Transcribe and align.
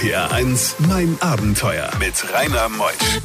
RPR 0.00 0.32
1, 0.32 0.76
mein 0.88 1.18
Abenteuer 1.20 1.90
mit 1.98 2.14
Rainer 2.32 2.70
Meusch. 2.70 3.20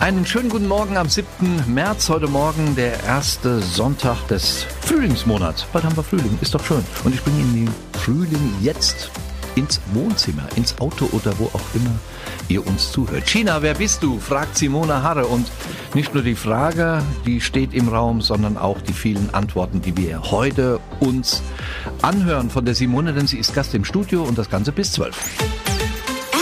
Einen 0.00 0.24
schönen 0.24 0.48
guten 0.48 0.68
Morgen 0.68 0.96
am 0.96 1.06
7. 1.06 1.26
März, 1.66 2.08
heute 2.08 2.28
Morgen 2.28 2.74
der 2.76 2.98
erste 3.04 3.60
Sonntag 3.60 4.26
des 4.28 4.64
Frühlingsmonats. 4.80 5.64
Bald 5.64 5.84
haben 5.84 5.96
wir 5.98 6.02
Frühling, 6.02 6.38
ist 6.40 6.54
doch 6.54 6.64
schön. 6.64 6.82
Und 7.04 7.14
ich 7.14 7.22
bringe 7.22 7.40
Ihnen 7.40 7.66
den 7.66 7.74
Frühling 8.00 8.54
jetzt 8.62 9.10
ins 9.54 9.82
Wohnzimmer, 9.92 10.48
ins 10.56 10.78
Auto 10.80 11.10
oder 11.12 11.38
wo 11.38 11.46
auch 11.46 11.74
immer 11.74 11.98
ihr 12.50 12.66
uns 12.66 12.92
zuhört. 12.92 13.28
China, 13.28 13.62
wer 13.62 13.74
bist 13.74 14.02
du? 14.02 14.18
fragt 14.18 14.58
Simona 14.58 15.02
Harre. 15.02 15.26
Und 15.26 15.50
nicht 15.94 16.14
nur 16.14 16.22
die 16.22 16.34
Frage, 16.34 17.02
die 17.24 17.40
steht 17.40 17.72
im 17.72 17.88
Raum, 17.88 18.20
sondern 18.20 18.56
auch 18.56 18.80
die 18.80 18.92
vielen 18.92 19.32
Antworten, 19.32 19.80
die 19.80 19.96
wir 19.96 20.30
heute 20.30 20.80
uns 20.98 21.42
anhören 22.02 22.50
von 22.50 22.64
der 22.64 22.74
Simone, 22.74 23.12
denn 23.12 23.26
sie 23.26 23.38
ist 23.38 23.54
Gast 23.54 23.74
im 23.74 23.84
Studio 23.84 24.22
und 24.22 24.36
das 24.36 24.50
Ganze 24.50 24.72
bis 24.72 24.92
12. 24.92 25.16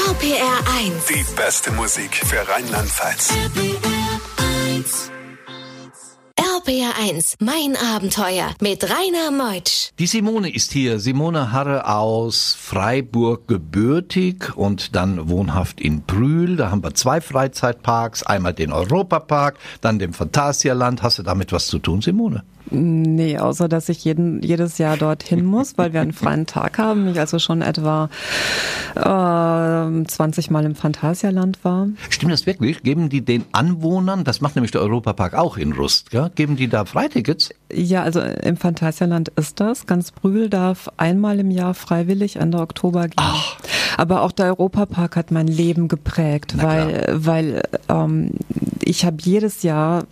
RPR 0.09 0.59
1. 0.79 1.07
Die 1.07 1.37
beste 1.37 1.71
Musik 1.73 2.17
für 2.17 2.49
Rheinland-Pfalz. 2.49 3.31
RPR 3.31 4.75
1, 4.75 5.11
mein 7.41 7.77
Abenteuer 7.77 8.51
mit 8.61 8.85
Rainer 8.85 9.31
Meutsch. 9.31 9.91
Die 9.99 10.07
Simone 10.07 10.55
ist 10.55 10.71
hier. 10.71 10.99
Simone 10.99 11.51
Harre 11.51 11.89
aus 11.89 12.55
Freiburg 12.61 13.49
gebürtig 13.49 14.55
und 14.55 14.95
dann 14.95 15.31
wohnhaft 15.31 15.81
in 15.81 16.03
Brühl. 16.03 16.57
Da 16.57 16.71
haben 16.71 16.85
wir 16.85 16.93
zwei 16.93 17.23
Freizeitparks. 17.23 18.23
Einmal 18.23 18.53
den 18.53 18.73
Europapark, 18.73 19.57
dann 19.81 19.99
den 19.99 20.13
Phantasialand. 20.13 21.03
Hast 21.03 21.19
du 21.19 21.23
damit 21.23 21.53
was 21.53 21.69
zu 21.69 21.79
tun, 21.79 22.03
Simone? 22.03 22.45
Nee, 22.71 23.39
außer 23.39 23.69
dass 23.69 23.89
ich 23.89 24.05
jeden, 24.05 24.43
jedes 24.43 24.79
Jahr 24.79 24.97
dorthin 24.97 25.45
muss, 25.45 25.79
weil 25.79 25.93
wir 25.93 26.01
einen 26.01 26.13
freien 26.15 26.47
Tag 26.47 26.79
haben. 26.79 27.09
Ich 27.09 27.19
also 27.19 27.39
schon 27.39 27.63
etwa 27.63 28.09
äh, 28.95 30.05
20 30.05 30.51
Mal 30.51 30.65
im 30.65 30.75
Phantasialand 30.75 31.65
war. 31.65 31.89
Stimmt 32.11 32.33
das 32.33 32.47
wirklich? 32.47 32.83
Geben 32.83 33.09
die 33.09 33.23
den 33.23 33.45
Anwohnern, 33.53 34.25
das 34.25 34.41
macht 34.41 34.57
nämlich 34.57 34.73
der 34.73 34.83
Europapark 34.83 35.35
auch 35.35 35.57
in 35.57 35.73
Rust, 35.73 36.11
gell? 36.11 36.31
geben 36.35 36.57
die 36.57 36.69
da 36.69 36.85
Freitickets? 36.85 37.51
Ja, 37.73 38.03
also 38.03 38.21
im 38.21 38.57
Phantasialand 38.57 39.29
ist 39.37 39.61
das. 39.61 39.87
Ganz 39.87 40.11
Brühl 40.11 40.49
darf 40.49 40.89
einmal 40.97 41.39
im 41.39 41.51
Jahr 41.51 41.75
freiwillig 41.75 42.37
Ende 42.37 42.59
Oktober 42.59 43.09
gehen. 43.09 43.15
Ach. 43.17 43.57
Aber 43.97 44.23
auch 44.23 44.33
der 44.33 44.47
Europapark 44.47 45.17
hat 45.17 45.31
mein 45.31 45.49
Leben 45.49 45.89
geprägt, 45.89 46.55
weil, 46.57 47.09
weil 47.13 47.63
ähm, 47.89 48.31
ich 48.83 49.05
habe 49.05 49.17
jedes 49.21 49.63
Jahr 49.63 50.05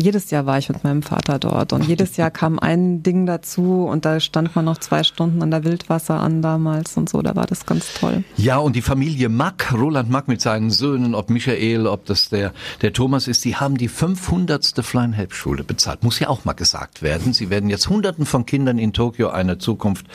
jedes 0.00 0.30
Jahr 0.30 0.46
war 0.46 0.58
ich 0.58 0.68
mit 0.68 0.84
meinem 0.84 1.02
Vater 1.02 1.38
dort 1.38 1.72
und 1.72 1.86
jedes 1.86 2.16
Jahr 2.16 2.30
kam 2.30 2.58
ein 2.58 3.02
Ding 3.02 3.26
dazu 3.26 3.84
und 3.84 4.04
da 4.04 4.20
stand 4.20 4.54
man 4.54 4.64
noch 4.64 4.78
zwei 4.78 5.02
Stunden 5.02 5.42
an 5.42 5.50
der 5.50 5.64
Wildwasser 5.64 6.20
an 6.20 6.40
damals 6.40 6.96
und 6.96 7.08
so, 7.08 7.20
da 7.20 7.34
war 7.34 7.46
das 7.46 7.66
ganz 7.66 7.94
toll. 7.94 8.22
Ja, 8.36 8.58
und 8.58 8.76
die 8.76 8.82
Familie 8.82 9.28
Mack, 9.28 9.72
Roland 9.72 10.08
Mack 10.08 10.28
mit 10.28 10.40
seinen 10.40 10.70
Söhnen, 10.70 11.14
ob 11.14 11.30
Michael, 11.30 11.86
ob 11.86 12.06
das 12.06 12.28
der, 12.28 12.52
der 12.82 12.92
Thomas 12.92 13.26
ist, 13.26 13.44
die 13.44 13.56
haben 13.56 13.76
die 13.76 13.88
500. 13.88 14.74
Flying 14.82 15.12
Help 15.12 15.34
Schule 15.34 15.64
bezahlt. 15.64 16.04
Muss 16.04 16.20
ja 16.20 16.28
auch 16.28 16.44
mal 16.44 16.52
gesagt 16.52 17.02
werden. 17.02 17.32
Sie 17.32 17.50
werden 17.50 17.68
jetzt 17.68 17.88
Hunderten 17.88 18.24
von 18.24 18.46
Kindern 18.46 18.78
in 18.78 18.92
Tokio 18.92 19.30
eine 19.30 19.58
Zukunft 19.58 20.06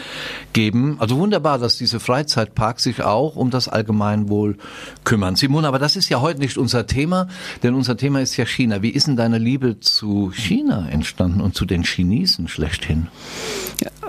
geben. 0.54 0.96
Also 1.00 1.18
wunderbar, 1.18 1.60
dass 1.60 1.78
diese 1.78 2.00
Freizeitparks 2.00 2.84
sich 2.84 3.04
auch 3.04 3.36
um 3.36 3.50
das 3.50 3.68
Allgemeinwohl 3.68 4.58
kümmern. 5.04 5.36
Simone, 5.36 5.68
aber 5.68 5.80
das 5.80 5.96
ist 5.96 6.10
ja 6.10 6.22
heute 6.22 6.40
nicht 6.40 6.58
unser 6.58 6.88
Thema, 6.88 7.28
denn 7.64 7.74
unser 7.74 7.98
Thema 7.98 8.22
ist 8.22 8.38
ja 8.38 8.46
China. 8.46 8.82
Wie 8.82 8.90
ist 8.90 9.08
denn 9.08 9.18
deine 9.18 9.38
Liebe 9.38 9.73
zu 9.80 10.32
China 10.32 10.88
entstanden 10.90 11.42
und 11.42 11.56
zu 11.56 11.66
den 11.66 11.84
Chinesen 11.84 12.48
schlechthin? 12.48 13.08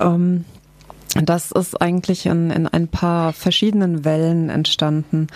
Ähm, 0.00 0.44
das 1.22 1.52
ist 1.52 1.80
eigentlich 1.80 2.26
in, 2.26 2.50
in 2.50 2.66
ein 2.66 2.88
paar 2.88 3.32
verschiedenen 3.32 4.04
Wellen 4.04 4.48
entstanden. 4.50 5.28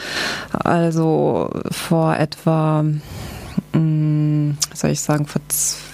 Also 0.53 1.51
vor 1.71 2.17
etwa, 2.17 2.84
mh, 3.73 4.55
soll 4.75 4.91
ich 4.91 5.00
sagen, 5.00 5.27
vor 5.27 5.41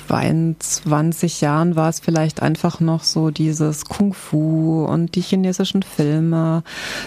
22 0.09 1.41
Jahren 1.41 1.77
war 1.77 1.89
es 1.89 2.01
vielleicht 2.01 2.43
einfach 2.43 2.81
noch 2.81 3.05
so 3.05 3.31
dieses 3.31 3.85
Kung 3.87 4.13
Fu 4.15 4.85
und 4.85 5.15
die 5.15 5.21
chinesischen 5.21 5.83
Filme, 5.83 6.63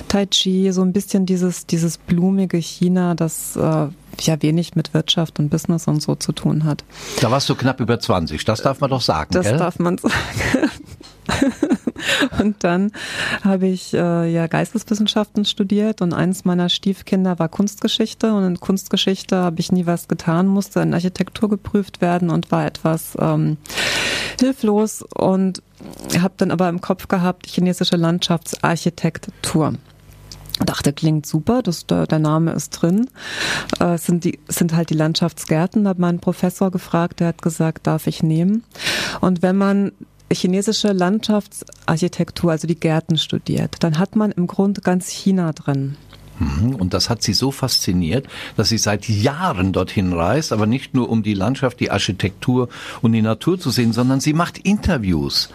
Tai 0.08 0.26
Chi, 0.28 0.72
so 0.72 0.82
ein 0.82 0.94
bisschen 0.94 1.26
dieses, 1.26 1.66
dieses 1.66 1.98
blumige 1.98 2.58
China, 2.58 3.16
das 3.16 3.56
äh, 3.56 3.88
ja 4.20 4.42
wenig 4.42 4.76
mit 4.76 4.94
Wirtschaft 4.94 5.40
und 5.40 5.50
Business 5.50 5.88
und 5.88 6.02
so 6.02 6.16
zu 6.16 6.32
tun 6.32 6.64
hat. 6.64 6.84
Da 7.22 7.30
warst 7.30 7.50
du 7.50 7.56
knapp 7.56 7.80
über 7.80 8.00
20, 8.00 8.44
das 8.46 8.62
darf 8.62 8.80
man 8.80 8.90
doch 8.90 9.02
sagen, 9.02 9.30
Das 9.32 9.46
gell? 9.48 9.58
darf 9.58 9.80
man 9.80 9.98
sagen. 9.98 10.14
und 12.40 12.64
dann 12.64 12.92
habe 13.44 13.68
ich 13.68 13.94
äh, 13.94 14.32
ja 14.32 14.48
Geisteswissenschaften 14.48 15.46
studiert 15.46 16.02
und 16.02 16.14
eins 16.14 16.46
meiner 16.46 16.70
Stiefkinder 16.70 17.40
war 17.40 17.50
Kunstgeschichte 17.50 18.34
und 18.34 18.44
in 18.44 18.60
Kunstgeschichte 18.60 19.38
habe 19.38 19.60
ich 19.60 19.72
nie 19.72 19.86
was 19.86 20.08
getan, 20.08 20.48
musste 20.48 20.82
in 20.82 20.94
Architektur 20.94 21.50
geprüft 21.50 22.02
werden 22.02 22.30
und 22.30 22.52
war 22.52 22.66
etwas 22.66 23.18
ähm, 23.20 23.58
hilflos 24.40 25.04
und 25.16 25.62
habe 26.20 26.34
dann 26.38 26.52
aber 26.52 26.70
im 26.70 26.82
Kopf 26.82 27.08
gehabt 27.08 27.48
chinesische 27.48 27.98
Landschaftsarchitektur 27.98 29.74
dachte, 30.66 30.94
klingt 30.94 31.26
super, 31.26 31.62
das, 31.62 31.86
der, 31.86 32.20
Name 32.20 32.52
ist 32.52 32.72
drin. 32.72 33.10
Äh, 33.80 33.98
sind, 33.98 34.24
die, 34.24 34.40
sind 34.48 34.76
halt 34.76 34.90
die 34.90 34.96
Landschaftsgärten, 34.96 35.88
hat 35.88 36.00
mein 36.00 36.20
Professor 36.20 36.72
gefragt, 36.72 37.20
der 37.20 37.28
hat 37.28 37.42
gesagt, 37.42 37.88
darf 37.88 38.08
ich 38.08 38.24
nehmen. 38.24 38.64
Und 39.22 39.42
wenn 39.42 39.58
man 39.58 39.92
chinesische 40.32 40.92
Landschaftsarchitektur, 40.92 42.52
also 42.52 42.68
die 42.68 42.80
Gärten 42.80 43.18
studiert, 43.18 43.76
dann 43.80 43.98
hat 43.98 44.16
man 44.16 44.32
im 44.32 44.48
Grunde 44.48 44.82
ganz 44.82 45.10
China 45.10 45.54
drin. 45.54 45.98
Mhm, 46.40 46.76
Und 46.76 46.94
das 46.94 47.10
hat 47.10 47.24
sie 47.24 47.34
so 47.34 47.52
fasziniert, 47.52 48.28
dass 48.56 48.70
sie 48.70 48.78
seit 48.78 49.10
Jahren 49.10 49.74
dorthin 49.74 50.14
reist, 50.14 50.54
aber 50.54 50.66
nicht 50.66 50.94
nur 50.94 51.10
um 51.10 51.24
die 51.24 51.34
Landschaft, 51.34 51.80
die 51.80 51.92
Architektur 51.92 52.70
und 53.02 53.14
die 53.14 53.22
Natur 53.22 53.60
zu 53.60 53.72
sehen, 53.72 53.94
sondern 53.94 54.20
sie 54.20 54.34
macht 54.34 54.60
Interviews. 54.60 55.50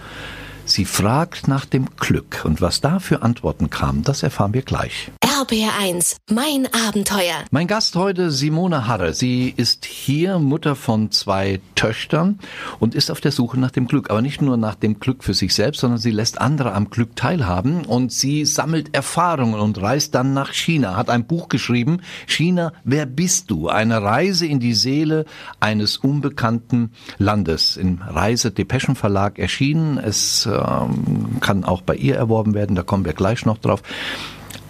Sie 0.64 0.84
fragt 0.84 1.48
nach 1.48 1.64
dem 1.64 1.86
Glück 1.96 2.42
und 2.44 2.60
was 2.60 2.80
da 2.80 2.98
für 2.98 3.22
Antworten 3.22 3.70
kam, 3.70 4.02
das 4.02 4.22
erfahren 4.22 4.54
wir 4.54 4.62
gleich. 4.62 5.10
RPR 5.42 5.72
1, 5.76 6.18
mein 6.30 6.68
Abenteuer. 6.86 7.34
Mein 7.50 7.66
Gast 7.66 7.96
heute 7.96 8.30
Simone 8.30 8.86
Harre. 8.86 9.12
Sie 9.12 9.52
ist 9.56 9.84
hier 9.86 10.38
Mutter 10.38 10.76
von 10.76 11.10
zwei 11.10 11.60
Töchtern 11.74 12.38
und 12.78 12.94
ist 12.94 13.10
auf 13.10 13.20
der 13.20 13.32
Suche 13.32 13.58
nach 13.58 13.72
dem 13.72 13.88
Glück. 13.88 14.10
Aber 14.10 14.22
nicht 14.22 14.40
nur 14.40 14.56
nach 14.56 14.76
dem 14.76 15.00
Glück 15.00 15.24
für 15.24 15.34
sich 15.34 15.52
selbst, 15.52 15.80
sondern 15.80 15.98
sie 15.98 16.12
lässt 16.12 16.40
andere 16.40 16.74
am 16.74 16.90
Glück 16.90 17.16
teilhaben 17.16 17.84
und 17.84 18.12
sie 18.12 18.44
sammelt 18.44 18.94
Erfahrungen 18.94 19.58
und 19.58 19.82
reist 19.82 20.14
dann 20.14 20.32
nach 20.32 20.52
China. 20.52 20.94
Hat 20.94 21.10
ein 21.10 21.26
Buch 21.26 21.48
geschrieben, 21.48 22.02
China, 22.28 22.72
wer 22.84 23.04
bist 23.04 23.50
du? 23.50 23.68
Eine 23.68 24.00
Reise 24.00 24.46
in 24.46 24.60
die 24.60 24.74
Seele 24.74 25.24
eines 25.58 25.96
unbekannten 25.96 26.92
Landes. 27.18 27.76
Im 27.76 28.00
Reise 28.00 28.52
Depeschen 28.52 28.94
Verlag 28.94 29.40
erschienen. 29.40 29.98
Es 29.98 30.46
ähm, 30.46 31.38
kann 31.40 31.64
auch 31.64 31.82
bei 31.82 31.96
ihr 31.96 32.14
erworben 32.14 32.54
werden, 32.54 32.76
da 32.76 32.84
kommen 32.84 33.04
wir 33.04 33.12
gleich 33.12 33.44
noch 33.44 33.58
drauf. 33.58 33.82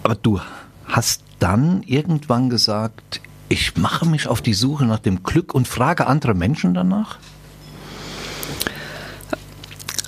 Aber 0.02 0.16
du 0.16 0.40
hast 0.84 1.22
dann 1.38 1.82
irgendwann 1.82 2.50
gesagt, 2.50 3.20
ich 3.48 3.76
mache 3.76 4.06
mich 4.06 4.28
auf 4.28 4.40
die 4.40 4.54
Suche 4.54 4.84
nach 4.86 4.98
dem 4.98 5.22
Glück 5.22 5.54
und 5.54 5.68
frage 5.68 6.06
andere 6.06 6.34
Menschen 6.34 6.74
danach? 6.74 7.18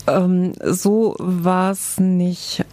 Ähm, 0.06 0.52
so 0.62 1.16
war 1.18 1.72
es 1.72 1.98
nicht. 1.98 2.64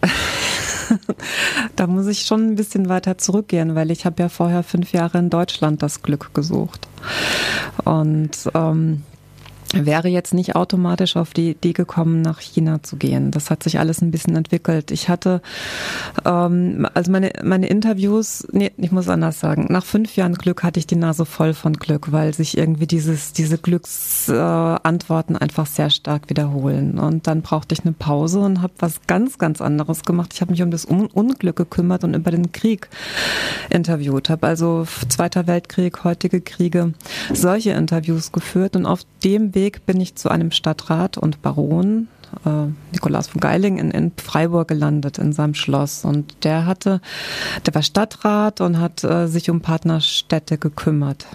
da 1.75 1.88
muss 1.88 2.07
ich 2.07 2.23
schon 2.23 2.47
ein 2.47 2.56
bisschen 2.56 2.89
weiter 2.89 3.17
zurückgehen, 3.17 3.75
weil 3.75 3.91
ich 3.91 4.06
habe 4.06 4.23
ja 4.23 4.29
vorher 4.29 4.63
fünf 4.63 4.91
Jahre 4.91 5.18
in 5.18 5.29
Deutschland 5.29 5.81
das 5.81 6.01
Glück 6.01 6.33
gesucht. 6.33 6.88
Und 7.85 8.50
ähm, 8.53 9.03
wäre 9.74 10.08
jetzt 10.08 10.34
nicht 10.34 10.56
automatisch 10.56 11.16
auf 11.16 11.34
die 11.34 11.52
Idee 11.52 11.74
gekommen, 11.74 12.22
nach 12.22 12.40
China 12.40 12.84
zu 12.84 12.98
gehen. 12.98 13.32
Das 13.32 13.50
hat 13.50 13.64
sich 13.64 13.80
alles 13.80 14.02
ein 14.02 14.12
bisschen 14.12 14.36
entwickelt. 14.36 14.92
Ich 14.92 15.09
hatte, 15.09 15.42
ähm, 16.26 16.88
also 16.94 17.12
meine, 17.12 17.31
meine 17.44 17.68
Interviews, 17.68 18.48
nee, 18.51 18.72
ich 18.78 18.92
muss 18.92 19.07
anders 19.07 19.40
sagen, 19.40 19.68
nach 19.69 19.86
fünf 19.86 20.16
Jahren 20.16 20.36
Glück 20.36 20.63
hatte 20.63 20.80
ich 20.80 20.88
die 20.88 20.95
Nase 20.95 21.25
voll 21.25 21.54
von 21.54 21.74
Glück, 21.74 22.12
weil 22.12 22.34
sich 22.34 22.57
irgendwie 22.57 22.88
dieses, 22.88 23.34
diese 23.34 23.57
Glücksantworten 23.57 25.36
äh, 25.36 25.40
einfach 25.40 25.66
sehr 25.66 25.90
stark 25.90 26.30
wiederholen. 26.30 27.00
Und 27.00 27.28
dann 27.28 27.42
brauchte 27.42 27.74
ich 27.74 27.84
eine 27.84 27.94
Pause 27.94 28.40
und 28.40 28.62
habe 28.62 28.74
was 28.80 29.01
ganz, 29.07 29.38
ganz 29.38 29.62
anderes 29.62 30.04
gemacht. 30.04 30.31
Ich 30.34 30.42
habe 30.42 30.51
mich 30.51 30.62
um 30.62 30.72
das 30.72 30.90
Un 30.90 31.07
Unglück 31.07 31.56
gekümmert 31.56 32.04
und 32.04 32.13
über 32.13 32.31
den 32.31 32.51
Krieg 32.51 32.90
interviewt. 33.69 34.30
Habe 34.30 34.48
also 34.48 34.86
Zweiter 35.10 35.48
Weltkrieg, 35.48 36.04
heutige 36.04 36.42
Kriege, 36.42 36.94
solche 37.34 37.72
Interviews 37.72 38.31
geführt 38.31 38.75
und 38.75 38.86
auf 38.86 39.01
dem 39.24 39.54
Weg 39.56 39.61
bin 39.69 40.02
ich 40.02 40.16
zu 40.16 40.30
einem 40.30 40.52
Stadtrat 40.52 41.18
und 41.18 41.42
Baron, 41.42 42.08
äh, 42.46 42.68
Nikolaus 42.92 43.28
von 43.28 43.42
Geiling, 43.42 43.78
in, 43.78 43.92
in 43.92 44.12
Freiburg 44.18 44.69
gelandet, 44.69 45.18
in 45.18 45.34
seinem 45.34 45.54
Schloss. 45.54 46.06
Und 46.06 46.44
der 46.44 46.66
hatte, 46.66 47.02
der 47.66 47.75
war 47.75 47.84
Stadtrat 47.84 48.62
und 48.62 48.80
hat 48.80 49.04
äh, 49.04 49.28
sich 49.28 49.50
um 49.50 49.62
Partnerstädte 49.62 50.58
gekümmert 50.58 51.28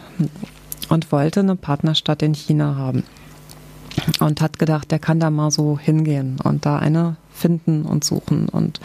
und 0.89 1.13
wollte 1.13 1.41
eine 1.41 1.57
Partnerstadt 1.57 2.23
in 2.23 2.35
China 2.35 2.77
haben 2.77 3.05
und 4.21 4.41
hat 4.41 4.59
gedacht, 4.59 4.91
der 4.91 4.99
kann 4.99 5.21
da 5.21 5.31
mal 5.31 5.51
so 5.51 5.79
hingehen 5.79 6.39
und 6.43 6.67
da 6.67 6.79
eine 6.79 7.17
finden 7.33 7.85
und 7.85 8.05
suchen. 8.05 8.49
Und 8.49 8.81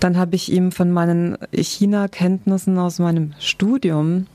dann 0.00 0.16
habe 0.16 0.36
ich 0.36 0.52
ihm 0.52 0.72
von 0.72 0.90
meinen 0.90 1.38
China-Kenntnissen 1.52 2.78
aus 2.78 2.98
meinem 2.98 3.34
Studium, 3.38 4.26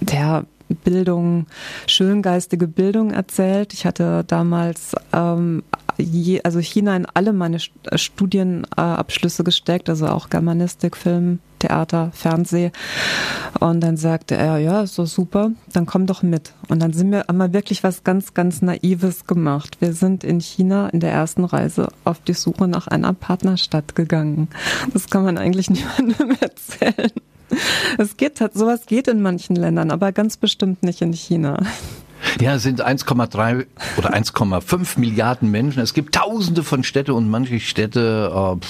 der 0.00 0.44
Bildung, 0.74 1.46
schöngeistige 1.86 2.68
Bildung 2.68 3.10
erzählt. 3.10 3.72
Ich 3.72 3.86
hatte 3.86 4.24
damals 4.26 4.94
ähm, 5.12 5.62
je, 5.98 6.42
also 6.42 6.60
China 6.60 6.96
in 6.96 7.06
alle 7.06 7.32
meine 7.32 7.58
äh, 7.84 7.98
Studienabschlüsse 7.98 9.44
gesteckt, 9.44 9.88
also 9.88 10.06
auch 10.06 10.30
Germanistik, 10.30 10.96
Film, 10.96 11.40
Theater, 11.58 12.10
Fernseh. 12.12 12.70
Und 13.58 13.80
dann 13.80 13.96
sagte 13.96 14.36
er, 14.36 14.58
ja, 14.58 14.82
ist 14.82 14.98
doch 14.98 15.06
super, 15.06 15.50
dann 15.72 15.86
komm 15.86 16.06
doch 16.06 16.22
mit. 16.22 16.52
Und 16.68 16.80
dann 16.80 16.92
sind 16.92 17.10
wir, 17.10 17.24
wir 17.28 17.52
wirklich 17.52 17.82
was 17.82 18.04
ganz, 18.04 18.34
ganz 18.34 18.62
Naives 18.62 19.26
gemacht. 19.26 19.78
Wir 19.80 19.92
sind 19.92 20.24
in 20.24 20.40
China 20.40 20.88
in 20.88 21.00
der 21.00 21.12
ersten 21.12 21.44
Reise 21.44 21.88
auf 22.04 22.20
die 22.20 22.34
Suche 22.34 22.68
nach 22.68 22.86
einer 22.86 23.12
Partnerstadt 23.12 23.96
gegangen. 23.96 24.48
Das 24.92 25.10
kann 25.10 25.24
man 25.24 25.38
eigentlich 25.38 25.70
niemandem 25.70 26.36
erzählen. 26.40 27.10
Es 27.98 28.16
geht, 28.16 28.38
sowas 28.38 28.86
geht 28.86 29.08
in 29.08 29.22
manchen 29.22 29.56
Ländern, 29.56 29.90
aber 29.90 30.12
ganz 30.12 30.36
bestimmt 30.36 30.82
nicht 30.82 31.00
in 31.02 31.12
China. 31.12 31.58
Ja, 32.40 32.54
es 32.54 32.62
sind 32.62 32.84
1,3 32.84 33.66
oder 33.96 34.14
1,5 34.14 34.98
Milliarden 34.98 35.50
Menschen. 35.50 35.82
Es 35.82 35.94
gibt 35.94 36.14
tausende 36.14 36.62
von 36.62 36.84
Städte 36.84 37.14
und 37.14 37.28
manche 37.28 37.60
Städte, 37.60 38.32
äh, 38.34 38.66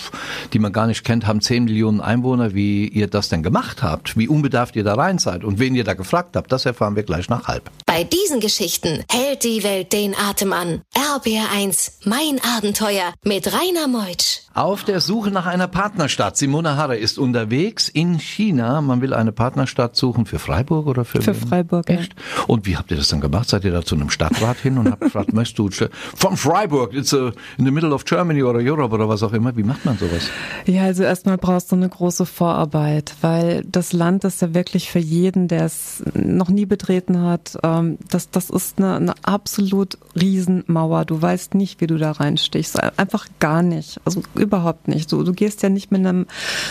die 0.52 0.58
man 0.58 0.72
gar 0.72 0.86
nicht 0.86 1.04
kennt, 1.04 1.26
haben 1.26 1.40
10 1.40 1.64
Millionen 1.64 2.00
Einwohner. 2.00 2.54
Wie 2.54 2.88
ihr 2.88 3.08
das 3.08 3.28
denn 3.28 3.42
gemacht 3.42 3.82
habt, 3.82 4.16
wie 4.16 4.28
unbedarft 4.28 4.76
ihr 4.76 4.84
da 4.84 4.94
rein 4.94 5.18
seid 5.18 5.44
und 5.44 5.58
wen 5.58 5.74
ihr 5.74 5.84
da 5.84 5.94
gefragt 5.94 6.36
habt, 6.36 6.50
das 6.52 6.66
erfahren 6.66 6.96
wir 6.96 7.02
gleich 7.02 7.28
nach 7.28 7.46
halb. 7.48 7.70
Bei 7.86 8.04
diesen 8.04 8.40
Geschichten 8.40 9.04
hält 9.10 9.44
die 9.44 9.62
Welt 9.62 9.92
den 9.92 10.14
Atem 10.14 10.52
an. 10.52 10.82
RBR1, 10.94 11.92
mein 12.04 12.40
Abenteuer 12.56 13.12
mit 13.24 13.46
Rainer 13.52 13.88
Meutsch. 13.88 14.40
Auf 14.54 14.82
der 14.82 15.00
Suche 15.00 15.30
nach 15.30 15.46
einer 15.46 15.68
Partnerstadt. 15.68 16.36
Simone 16.36 16.76
Harre 16.76 16.96
ist 16.96 17.16
unterwegs 17.18 17.88
in 17.88 18.18
China. 18.18 18.80
Man 18.80 19.00
will 19.00 19.14
eine 19.14 19.30
Partnerstadt 19.30 19.94
suchen 19.94 20.26
für 20.26 20.40
Freiburg 20.40 20.86
oder 20.86 21.04
für 21.04 21.22
Für 21.22 21.34
Freiburg, 21.34 21.88
Echt? 21.88 22.14
Ja. 22.14 22.44
Und 22.46 22.66
wie 22.66 22.76
habt 22.76 22.90
ihr 22.90 22.96
das 22.96 23.08
dann 23.08 23.20
gemacht? 23.20 23.37
Seid 23.44 23.64
ihr 23.64 23.72
da 23.72 23.82
zu 23.82 23.94
einem 23.94 24.10
Stadtrat 24.10 24.58
hin 24.58 24.78
und 24.78 24.90
habt 24.90 25.02
gefragt, 25.02 25.32
möchtest 25.32 25.58
du 25.58 25.68
von 26.14 26.36
Freiburg, 26.36 26.94
it's 26.94 27.14
a, 27.14 27.32
in 27.58 27.64
the 27.64 27.70
middle 27.70 27.92
of 27.92 28.04
Germany 28.04 28.42
oder 28.42 28.60
Europe 28.60 28.94
oder 28.94 29.08
was 29.08 29.22
auch 29.22 29.32
immer. 29.32 29.56
Wie 29.56 29.62
macht 29.62 29.84
man 29.84 29.98
sowas? 29.98 30.28
Ja, 30.66 30.82
also 30.82 31.02
erstmal 31.02 31.38
brauchst 31.38 31.72
du 31.72 31.76
eine 31.76 31.88
große 31.88 32.26
Vorarbeit, 32.26 33.14
weil 33.20 33.64
das 33.64 33.92
Land 33.92 34.24
ist 34.24 34.42
ja 34.42 34.54
wirklich 34.54 34.90
für 34.90 34.98
jeden, 34.98 35.48
der 35.48 35.64
es 35.66 36.02
noch 36.14 36.48
nie 36.48 36.66
betreten 36.66 37.22
hat, 37.22 37.58
ähm, 37.62 37.98
das, 38.08 38.30
das 38.30 38.50
ist 38.50 38.78
eine, 38.78 38.96
eine 38.96 39.14
absolut 39.22 39.98
Riesenmauer. 40.20 41.04
Du 41.04 41.20
weißt 41.20 41.54
nicht, 41.54 41.80
wie 41.80 41.86
du 41.86 41.96
da 41.96 42.12
reinstichst. 42.12 42.82
Einfach 42.98 43.26
gar 43.40 43.62
nicht. 43.62 44.00
Also 44.04 44.22
überhaupt 44.34 44.88
nicht. 44.88 45.10
Du, 45.12 45.22
du 45.22 45.32
gehst 45.32 45.62
ja 45.62 45.68
nicht 45.68 45.90
mit 45.90 46.00
einem, 46.00 46.26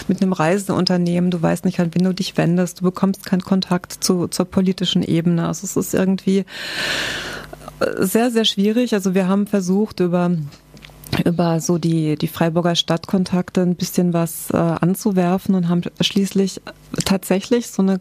mit 0.08 0.22
einem 0.22 0.34
Reiseunternehmen, 0.34 1.32
du 1.32 1.42
weißt 1.42 1.66
nicht, 1.66 1.80
an 1.80 1.94
wen 1.94 2.04
du 2.04 2.14
dich 2.14 2.38
wendest, 2.38 2.80
du 2.80 2.84
bekommst 2.84 3.26
keinen 3.26 3.42
Kontakt 3.42 4.04
zu, 4.04 4.28
zur 4.28 4.46
politischen 4.46 5.04
Ebene. 5.04 5.48
Also 5.48 5.66
es 5.66 5.76
ist 5.76 5.94
irgendwie 5.94 6.46
sehr, 8.00 8.32
sehr 8.32 8.46
schwierig. 8.46 8.94
Also 8.94 9.14
wir 9.14 9.28
haben 9.28 9.48
versucht, 9.48 10.00
über 10.00 10.32
über 11.26 11.60
so 11.62 11.78
die, 11.78 12.16
die 12.18 12.28
Freiburger 12.28 12.76
Stadtkontakte 12.76 13.62
ein 13.62 13.76
bisschen 13.76 14.14
was 14.14 14.50
äh, 14.52 14.58
anzuwerfen 14.58 15.56
und 15.56 15.70
haben 15.70 15.82
schließlich 16.02 16.62
tatsächlich 17.06 17.68
so 17.68 17.82
eine 17.82 18.00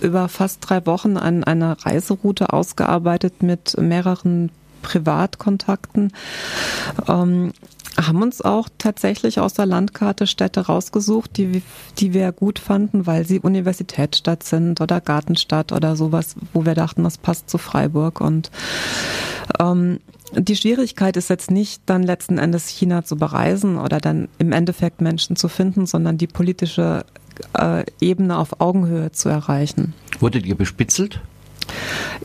über 0.00 0.28
fast 0.28 0.58
drei 0.68 0.84
Wochen 0.86 1.16
an 1.16 1.44
eine 1.44 1.84
Reiseroute 1.84 2.52
ausgearbeitet 2.52 3.42
mit 3.42 3.76
mehreren 3.78 4.50
Privatkontakten. 4.82 6.12
Ähm, 7.08 7.52
haben 7.96 8.22
uns 8.22 8.40
auch 8.42 8.68
tatsächlich 8.78 9.40
aus 9.40 9.54
der 9.54 9.66
Landkarte 9.66 10.26
Städte 10.26 10.66
rausgesucht, 10.66 11.36
die, 11.36 11.62
die 11.98 12.12
wir 12.12 12.32
gut 12.32 12.58
fanden, 12.58 13.06
weil 13.06 13.26
sie 13.26 13.40
Universitätsstadt 13.40 14.42
sind 14.42 14.80
oder 14.80 15.00
Gartenstadt 15.00 15.72
oder 15.72 15.96
sowas, 15.96 16.34
wo 16.52 16.64
wir 16.64 16.74
dachten, 16.74 17.04
das 17.04 17.18
passt 17.18 17.48
zu 17.48 17.58
Freiburg. 17.58 18.20
Und 18.20 18.50
ähm, 19.60 20.00
die 20.32 20.56
Schwierigkeit 20.56 21.16
ist 21.16 21.30
jetzt 21.30 21.50
nicht, 21.50 21.82
dann 21.86 22.02
letzten 22.02 22.38
Endes 22.38 22.68
China 22.68 23.04
zu 23.04 23.16
bereisen 23.16 23.78
oder 23.78 23.98
dann 24.00 24.28
im 24.38 24.52
Endeffekt 24.52 25.00
Menschen 25.00 25.36
zu 25.36 25.48
finden, 25.48 25.86
sondern 25.86 26.18
die 26.18 26.26
politische 26.26 27.04
äh, 27.56 27.84
Ebene 28.00 28.38
auf 28.38 28.60
Augenhöhe 28.60 29.12
zu 29.12 29.28
erreichen. 29.28 29.94
Wurdet 30.20 30.46
ihr 30.46 30.56
bespitzelt? 30.56 31.20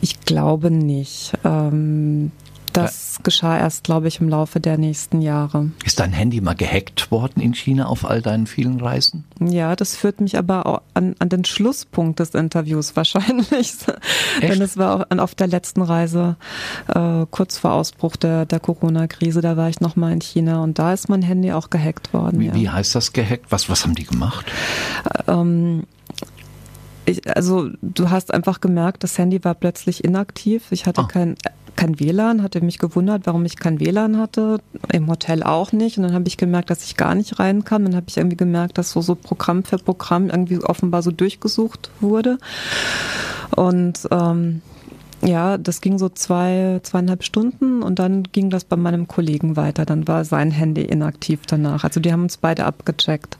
Ich 0.00 0.20
glaube 0.20 0.70
nicht. 0.70 1.32
Ähm, 1.44 2.32
das 2.72 3.18
geschah 3.22 3.58
erst, 3.58 3.84
glaube 3.84 4.08
ich, 4.08 4.20
im 4.20 4.28
Laufe 4.28 4.60
der 4.60 4.78
nächsten 4.78 5.20
Jahre. 5.20 5.70
Ist 5.84 6.00
dein 6.00 6.12
Handy 6.12 6.40
mal 6.40 6.54
gehackt 6.54 7.10
worden 7.10 7.40
in 7.40 7.54
China 7.54 7.86
auf 7.86 8.04
all 8.04 8.22
deinen 8.22 8.46
vielen 8.46 8.80
Reisen? 8.80 9.24
Ja, 9.40 9.76
das 9.76 9.96
führt 9.96 10.20
mich 10.20 10.38
aber 10.38 10.66
auch 10.66 10.82
an, 10.94 11.14
an 11.18 11.28
den 11.28 11.44
Schlusspunkt 11.44 12.20
des 12.20 12.30
Interviews 12.30 12.96
wahrscheinlich. 12.96 13.74
Denn 14.42 14.60
es 14.60 14.76
war 14.76 15.06
auch 15.10 15.18
auf 15.18 15.34
der 15.34 15.46
letzten 15.46 15.82
Reise, 15.82 16.36
äh, 16.88 17.26
kurz 17.30 17.58
vor 17.58 17.72
Ausbruch 17.72 18.16
der, 18.16 18.46
der 18.46 18.60
Corona-Krise, 18.60 19.40
da 19.40 19.56
war 19.56 19.68
ich 19.68 19.80
nochmal 19.80 20.12
in 20.12 20.20
China 20.20 20.62
und 20.62 20.78
da 20.78 20.92
ist 20.92 21.08
mein 21.08 21.22
Handy 21.22 21.52
auch 21.52 21.70
gehackt 21.70 22.12
worden. 22.12 22.40
Wie, 22.40 22.46
ja. 22.46 22.54
wie 22.54 22.68
heißt 22.68 22.94
das 22.94 23.12
gehackt? 23.12 23.46
Was, 23.50 23.68
was 23.68 23.84
haben 23.84 23.94
die 23.94 24.04
gemacht? 24.04 24.46
Ähm, 25.26 25.84
ich, 27.10 27.36
also 27.36 27.68
du 27.82 28.10
hast 28.10 28.32
einfach 28.32 28.60
gemerkt, 28.60 29.04
das 29.04 29.18
Handy 29.18 29.44
war 29.44 29.54
plötzlich 29.54 30.04
inaktiv. 30.04 30.70
Ich 30.70 30.86
hatte 30.86 31.02
ah. 31.02 31.08
kein 31.08 31.36
kein 31.80 31.98
WLAN, 31.98 32.42
hatte 32.42 32.60
mich 32.60 32.78
gewundert, 32.78 33.22
warum 33.24 33.46
ich 33.46 33.56
kein 33.56 33.80
WLAN 33.80 34.18
hatte, 34.18 34.60
im 34.92 35.08
Hotel 35.08 35.42
auch 35.42 35.72
nicht. 35.72 35.96
Und 35.96 36.02
dann 36.02 36.12
habe 36.12 36.28
ich 36.28 36.36
gemerkt, 36.36 36.68
dass 36.68 36.84
ich 36.84 36.96
gar 36.96 37.14
nicht 37.14 37.38
rein 37.38 37.64
kann. 37.64 37.86
Dann 37.86 37.96
habe 37.96 38.04
ich 38.06 38.18
irgendwie 38.18 38.36
gemerkt, 38.36 38.76
dass 38.76 38.90
so, 38.90 39.00
so 39.00 39.14
Programm 39.14 39.64
für 39.64 39.78
Programm 39.78 40.28
irgendwie 40.28 40.58
offenbar 40.58 41.02
so 41.02 41.10
durchgesucht 41.10 41.90
wurde. 42.00 42.36
Und 43.56 44.06
ähm, 44.10 44.60
ja, 45.22 45.58
das 45.58 45.80
ging 45.80 45.98
so 45.98 46.08
zwei, 46.08 46.80
zweieinhalb 46.82 47.24
Stunden 47.24 47.82
und 47.82 47.98
dann 47.98 48.24
ging 48.24 48.50
das 48.50 48.64
bei 48.64 48.76
meinem 48.76 49.08
Kollegen 49.08 49.56
weiter. 49.56 49.84
Dann 49.84 50.08
war 50.08 50.24
sein 50.24 50.50
Handy 50.50 50.82
inaktiv 50.82 51.40
danach. 51.46 51.84
Also 51.84 52.00
die 52.00 52.12
haben 52.12 52.22
uns 52.22 52.36
beide 52.36 52.64
abgecheckt. 52.64 53.38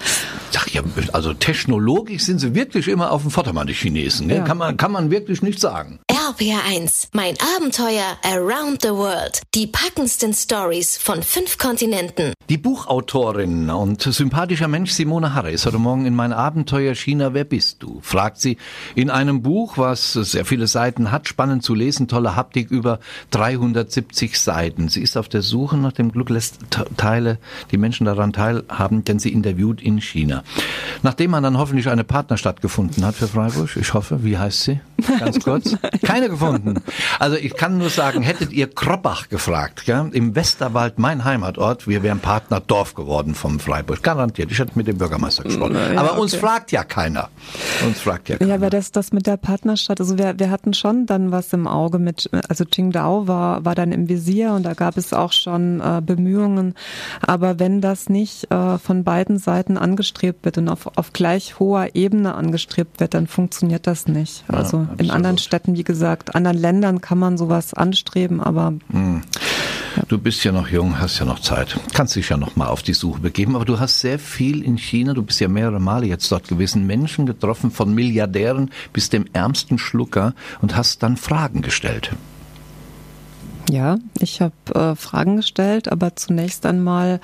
Sag 0.50 0.73
ja, 0.73 0.82
also 1.12 1.32
technologisch 1.35 2.23
sind 2.23 2.41
sie 2.41 2.55
wirklich 2.55 2.88
immer 2.88 3.12
auf 3.12 3.23
dem 3.23 3.31
Vordermann, 3.31 3.67
die 3.67 3.73
Chinesen. 3.73 4.31
Ja. 4.31 4.43
Kann, 4.43 4.59
man, 4.59 4.77
kann 4.77 4.93
man 4.93 5.11
wirklich 5.11 5.43
nicht 5.43 5.61
sagen. 5.61 6.00
RPR1, 6.31 7.09
mein 7.12 7.35
Abenteuer 7.56 8.17
Around 8.23 8.82
the 8.82 8.91
World. 8.91 9.43
Die 9.56 9.67
packendsten 9.67 10.32
Stories 10.32 10.97
von 10.97 11.25
fünf 11.25 11.59
Kontinenten. 11.59 12.35
Die 12.49 12.56
Buchautorin 12.56 13.69
und 13.69 14.03
sympathischer 14.03 14.69
Mensch 14.69 14.93
Simone 14.93 15.35
Harre 15.35 15.50
ist 15.50 15.67
heute 15.67 15.79
Morgen 15.79 16.06
in 16.06 16.15
mein 16.15 16.32
Abenteuer 16.32 16.94
China. 16.94 17.34
Wer 17.34 17.43
bist 17.43 17.82
du? 17.82 17.99
fragt 18.03 18.41
sie 18.41 18.58
in 18.94 19.10
einem 19.10 19.43
Buch, 19.43 19.77
was 19.77 20.13
sehr 20.13 20.44
viele 20.44 20.69
Seiten 20.69 21.10
hat, 21.10 21.27
spannend 21.27 21.65
zu 21.65 21.75
lesen, 21.75 22.06
tolle 22.06 22.37
Haptik, 22.37 22.70
über 22.70 23.01
370 23.32 24.39
Seiten. 24.39 24.89
Sie 24.89 25.03
ist 25.03 25.17
auf 25.17 25.29
der 25.29 25.43
Suche 25.43 25.79
nach 25.79 25.93
dem 25.93 26.13
Glück, 26.13 26.31
lässt 26.31 26.58
Teile, 26.96 27.39
die 27.72 27.77
Menschen 27.77 28.05
daran 28.05 28.32
teilhaben, 28.32 29.05
denn 29.05 29.19
sie 29.19 29.32
interviewt 29.32 29.82
in 29.82 30.01
China. 30.01 30.44
Nachdem 31.03 31.32
man 31.32 31.43
dann 31.43 31.58
hoffentlich 31.58 31.89
eine 31.89 32.05
Partnerstadt 32.05 32.60
gefunden 32.60 33.05
hat 33.05 33.17
für 33.17 33.27
Freiburg, 33.27 33.77
ich 33.77 33.94
hoffe, 33.94 34.22
wie 34.22 34.39
heißt 34.39 34.63
sie? 34.63 34.81
Ganz 35.19 35.40
kurz. 35.40 35.76
Keine 36.02 36.28
gefunden. 36.28 36.74
Also 37.19 37.36
ich 37.36 37.54
kann 37.54 37.78
nur 37.78 37.90
sagen, 37.90 38.22
hättet 38.22 38.52
ihr 38.52 38.69
Kroppach 38.69 39.28
gefragt, 39.28 39.86
ja, 39.86 40.08
im 40.12 40.34
Westerwald, 40.34 40.98
mein 40.98 41.24
Heimatort, 41.24 41.86
wir 41.86 42.02
wären 42.02 42.20
Partnerdorf 42.20 42.94
geworden 42.94 43.34
vom 43.34 43.60
Freiburg. 43.60 44.02
Garantiert. 44.02 44.50
Ich 44.50 44.58
hätte 44.58 44.72
mit 44.74 44.86
dem 44.86 44.98
Bürgermeister 44.98 45.44
gesprochen. 45.44 45.74
Ja, 45.74 46.00
aber 46.00 46.12
okay. 46.12 46.20
uns 46.20 46.34
fragt 46.34 46.72
ja 46.72 46.84
keiner. 46.84 47.28
Uns 47.86 48.00
fragt 48.00 48.28
ja 48.28 48.36
keiner. 48.36 48.50
Ja, 48.50 48.54
aber 48.56 48.70
das, 48.70 48.92
das 48.92 49.12
mit 49.12 49.26
der 49.26 49.36
Partnerstadt, 49.36 50.00
also 50.00 50.19
wir, 50.19 50.38
wir 50.38 50.50
hatten 50.50 50.74
schon 50.74 51.06
dann 51.06 51.32
was 51.32 51.52
im 51.52 51.66
Auge 51.66 51.98
mit, 51.98 52.30
also 52.48 52.64
Qingdao 52.64 53.26
war, 53.26 53.64
war 53.64 53.74
dann 53.74 53.92
im 53.92 54.08
Visier 54.08 54.52
und 54.52 54.64
da 54.64 54.74
gab 54.74 54.96
es 54.96 55.12
auch 55.12 55.32
schon 55.32 55.80
äh, 55.80 56.00
Bemühungen. 56.04 56.74
Aber 57.26 57.58
wenn 57.58 57.80
das 57.80 58.08
nicht 58.08 58.50
äh, 58.50 58.78
von 58.78 59.04
beiden 59.04 59.38
Seiten 59.38 59.76
angestrebt 59.76 60.44
wird 60.44 60.58
und 60.58 60.69
auf, 60.69 60.86
auf 60.96 61.12
gleich 61.12 61.58
hoher 61.58 61.88
Ebene 61.94 62.34
angestrebt 62.34 63.00
wird, 63.00 63.14
dann 63.14 63.26
funktioniert 63.26 63.86
das 63.86 64.06
nicht. 64.06 64.44
Also 64.48 64.86
ja, 64.91 65.05
in 65.05 65.11
anderen 65.11 65.39
Städten, 65.39 65.77
wie 65.77 65.85
gesagt, 65.85 66.35
anderen 66.35 66.59
Ländern 66.59 67.01
kann 67.01 67.19
man 67.19 67.39
sowas 67.39 67.75
anstreben, 67.75 68.41
aber 68.41 68.75
hm. 68.91 69.23
Du 70.09 70.19
bist 70.19 70.44
ja 70.44 70.53
noch 70.53 70.69
jung, 70.69 71.01
hast 71.01 71.19
ja 71.19 71.25
noch 71.25 71.41
Zeit. 71.41 71.79
Kannst 71.94 72.17
dich 72.17 72.29
ja 72.29 72.37
noch 72.37 72.56
mal 72.56 72.69
auf 72.69 72.82
die 72.82 72.94
Suche 72.94 73.20
begeben. 73.20 73.56
Aber 73.56 73.65
du 73.65 73.81
hast 73.81 74.01
sehr 74.01 74.19
viel 74.19 74.63
in 74.63 74.79
China, 74.79 75.15
du 75.15 75.23
bist 75.23 75.41
ja 75.41 75.49
mehrere 75.49 75.81
Male 75.81 76.06
jetzt 76.06 76.31
dort 76.31 76.49
gewesen, 76.49 76.87
Menschen 76.87 77.27
getroffen, 77.27 77.70
von 77.70 77.94
Milliardären 77.94 78.70
bis 78.93 79.11
dem 79.11 79.27
ärmsten 79.32 79.79
Schlucker 79.79 80.35
und 80.63 80.77
hast 80.77 81.03
dann 81.03 81.17
Fragen 81.17 81.63
gestellt. 81.63 82.13
Ja, 83.70 83.98
ich 84.19 84.41
habe 84.41 84.53
äh, 84.74 84.96
Fragen 84.96 85.36
gestellt, 85.36 85.93
aber 85.93 86.17
zunächst 86.17 86.67
einmal 86.67 87.20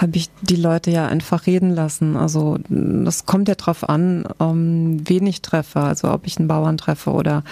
habe 0.00 0.16
ich 0.16 0.28
die 0.42 0.56
Leute 0.56 0.90
ja 0.90 1.06
einfach 1.06 1.46
reden 1.46 1.70
lassen. 1.70 2.16
Also 2.16 2.58
das 2.68 3.26
kommt 3.26 3.46
ja 3.46 3.54
drauf 3.54 3.88
an, 3.88 4.24
ähm, 4.40 5.08
wen 5.08 5.24
ich 5.26 5.40
treffe. 5.40 5.80
Also 5.80 6.10
ob 6.10 6.26
ich 6.26 6.36
einen 6.36 6.48
Bauern 6.48 6.78
treffe 6.78 7.12
oder 7.12 7.44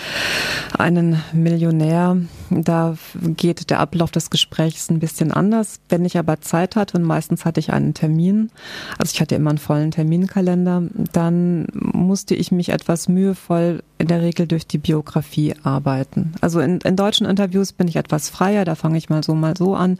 einen 0.76 1.22
Millionär. 1.32 2.16
Da 2.50 2.96
geht 3.20 3.70
der 3.70 3.78
Ablauf 3.78 4.10
des 4.10 4.28
Gesprächs 4.28 4.90
ein 4.90 4.98
bisschen 4.98 5.30
anders. 5.30 5.78
Wenn 5.88 6.04
ich 6.04 6.18
aber 6.18 6.40
Zeit 6.40 6.74
hatte 6.74 6.98
und 6.98 7.04
meistens 7.04 7.44
hatte 7.44 7.60
ich 7.60 7.72
einen 7.72 7.94
Termin, 7.94 8.50
also 8.98 9.12
ich 9.14 9.20
hatte 9.20 9.36
immer 9.36 9.50
einen 9.50 9.58
vollen 9.58 9.92
Terminkalender, 9.92 10.82
dann 11.12 11.66
musste 11.72 12.34
ich 12.34 12.50
mich 12.50 12.70
etwas 12.70 13.08
mühevoll 13.08 13.84
in 13.98 14.08
der 14.08 14.20
Regel 14.20 14.48
durch 14.48 14.66
die 14.66 14.78
Biografie 14.78 15.54
arbeiten. 15.62 16.32
Also 16.40 16.58
in, 16.58 16.80
in 16.80 16.96
deutschen 16.96 17.24
Interviews 17.24 17.72
bin 17.72 17.86
ich 17.86 17.94
etwas 17.94 18.31
freier, 18.32 18.64
da 18.64 18.74
fange 18.74 18.98
ich 18.98 19.10
mal 19.10 19.22
so, 19.22 19.34
mal 19.34 19.56
so 19.56 19.74
an. 19.74 19.98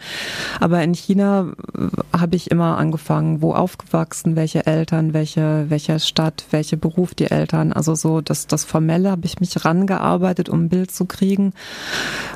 Aber 0.61 0.83
in 0.83 0.95
China 0.95 1.53
äh, 1.77 2.19
habe 2.19 2.37
ich 2.37 2.51
immer 2.51 2.79
angefangen, 2.79 3.43
wo 3.43 3.55
aufgewachsen, 3.55 4.37
welche 4.37 4.67
Eltern, 4.67 5.13
welche, 5.13 5.67
welche 5.69 6.01
Stadt, 6.01 6.45
welche 6.51 6.77
Beruf 6.77 7.15
die 7.15 7.31
Eltern. 7.31 7.73
Also 7.73 7.95
so 7.95 8.21
das, 8.21 8.47
das 8.47 8.65
Formelle 8.65 9.11
habe 9.11 9.27
ich 9.27 9.41
mich 9.41 9.65
rangearbeitet, 9.65 10.49
um 10.49 10.65
ein 10.65 10.69
Bild 10.69 10.91
zu 10.91 11.05
kriegen. 11.05 11.53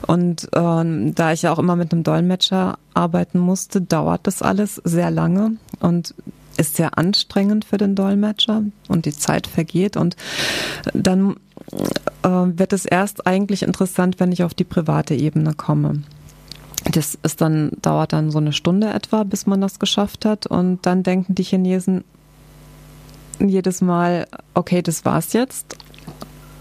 Und 0.07 0.49
ähm, 0.55 1.15
da 1.15 1.33
ich 1.33 1.43
ja 1.43 1.53
auch 1.53 1.59
immer 1.59 1.77
mit 1.77 1.93
einem 1.93 2.03
Dolmetscher 2.03 2.79
arbeiten 2.95 3.39
musste, 3.39 3.81
dauert 3.81 4.27
das 4.27 4.43
alles 4.43 4.81
sehr 4.85 5.11
lange. 5.11 5.53
Und 5.81 6.15
ist 6.57 6.77
sehr 6.77 6.99
anstrengend 6.99 7.65
für 7.65 7.79
den 7.79 7.95
Dolmetscher 7.95 8.65
und 8.89 9.07
die 9.07 9.13
Zeit 9.13 9.47
vergeht 9.47 9.97
und 9.97 10.17
dann 10.93 11.37
äh, 12.23 12.29
wird 12.29 12.73
es 12.73 12.85
erst 12.85 13.27
eigentlich 13.27 13.63
interessant, 13.63 14.21
wenn 14.21 14.33
ich 14.33 14.43
auf 14.43 14.55
die 14.55 14.65
private 14.65 15.15
Ebene 15.15 15.55
komme. 15.55 16.03
Das 16.93 17.19
ist 17.23 17.41
dann, 17.41 17.73
dauert 17.83 18.13
dann 18.13 18.31
so 18.31 18.39
eine 18.39 18.53
Stunde 18.53 18.91
etwa, 18.91 19.25
bis 19.25 19.47
man 19.47 19.61
das 19.61 19.79
geschafft 19.79 20.25
hat. 20.25 20.47
Und 20.47 20.87
dann 20.87 21.03
denken 21.03 21.35
die 21.35 21.43
Chinesen 21.43 22.05
jedes 23.41 23.81
Mal, 23.81 24.29
okay, 24.55 24.83
das 24.83 25.05
war's 25.05 25.33
jetzt. 25.33 25.77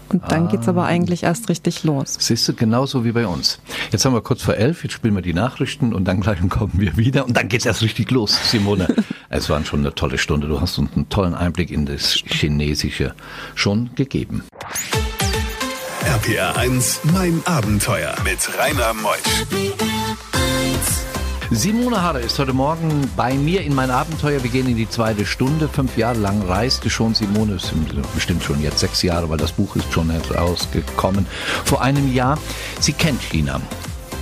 Und 0.08 0.22
dann 0.30 0.46
ah. 0.46 0.50
geht's 0.50 0.68
aber 0.68 0.84
eigentlich 0.84 1.24
erst 1.24 1.48
richtig 1.48 1.82
los. 1.84 2.16
Siehst 2.18 2.46
du, 2.48 2.54
genauso 2.54 3.04
wie 3.04 3.12
bei 3.12 3.26
uns. 3.26 3.60
Jetzt 3.90 4.04
haben 4.04 4.14
wir 4.14 4.20
kurz 4.20 4.42
vor 4.42 4.54
elf, 4.54 4.84
jetzt 4.84 4.92
spielen 4.92 5.14
wir 5.14 5.22
die 5.22 5.34
Nachrichten 5.34 5.92
und 5.92 6.04
dann 6.04 6.20
gleich 6.20 6.38
kommen 6.48 6.72
wir 6.74 6.96
wieder 6.96 7.26
und 7.26 7.36
dann 7.36 7.48
geht's 7.48 7.66
erst 7.66 7.82
richtig 7.82 8.10
los, 8.10 8.38
Simone. 8.50 8.86
es 9.36 9.50
war 9.50 9.62
schon 9.64 9.80
eine 9.80 9.94
tolle 9.94 10.18
Stunde. 10.18 10.48
Du 10.48 10.60
hast 10.60 10.78
uns 10.78 10.92
einen 10.94 11.08
tollen 11.08 11.34
Einblick 11.34 11.70
in 11.70 11.86
das 11.86 12.14
Chinesische 12.14 13.14
schon 13.54 13.90
gegeben. 13.94 14.42
RPR 16.04 16.56
1, 16.56 17.00
mein 17.12 17.42
Abenteuer 17.44 18.14
mit 18.24 18.38
Rainer 18.58 18.94
Meusch. 18.94 19.46
Simone 21.50 22.02
Harder 22.02 22.20
ist 22.20 22.38
heute 22.38 22.52
Morgen 22.52 23.08
bei 23.16 23.34
mir 23.34 23.60
in 23.62 23.74
mein 23.74 23.90
Abenteuer. 23.90 24.42
Wir 24.42 24.50
gehen 24.50 24.68
in 24.68 24.76
die 24.76 24.88
zweite 24.88 25.24
Stunde. 25.26 25.68
Fünf 25.68 25.96
Jahre 25.96 26.18
lang 26.18 26.42
reiste 26.42 26.90
schon 26.90 27.14
Simone, 27.14 27.54
ist 27.54 27.72
bestimmt 28.14 28.42
schon 28.42 28.60
jetzt 28.62 28.80
sechs 28.80 29.02
Jahre, 29.02 29.28
weil 29.28 29.38
das 29.38 29.52
Buch 29.52 29.76
ist 29.76 29.92
schon 29.92 30.10
herausgekommen. 30.10 31.26
Vor 31.64 31.82
einem 31.82 32.12
Jahr. 32.12 32.38
Sie 32.80 32.92
kennt 32.92 33.20
China. 33.22 33.60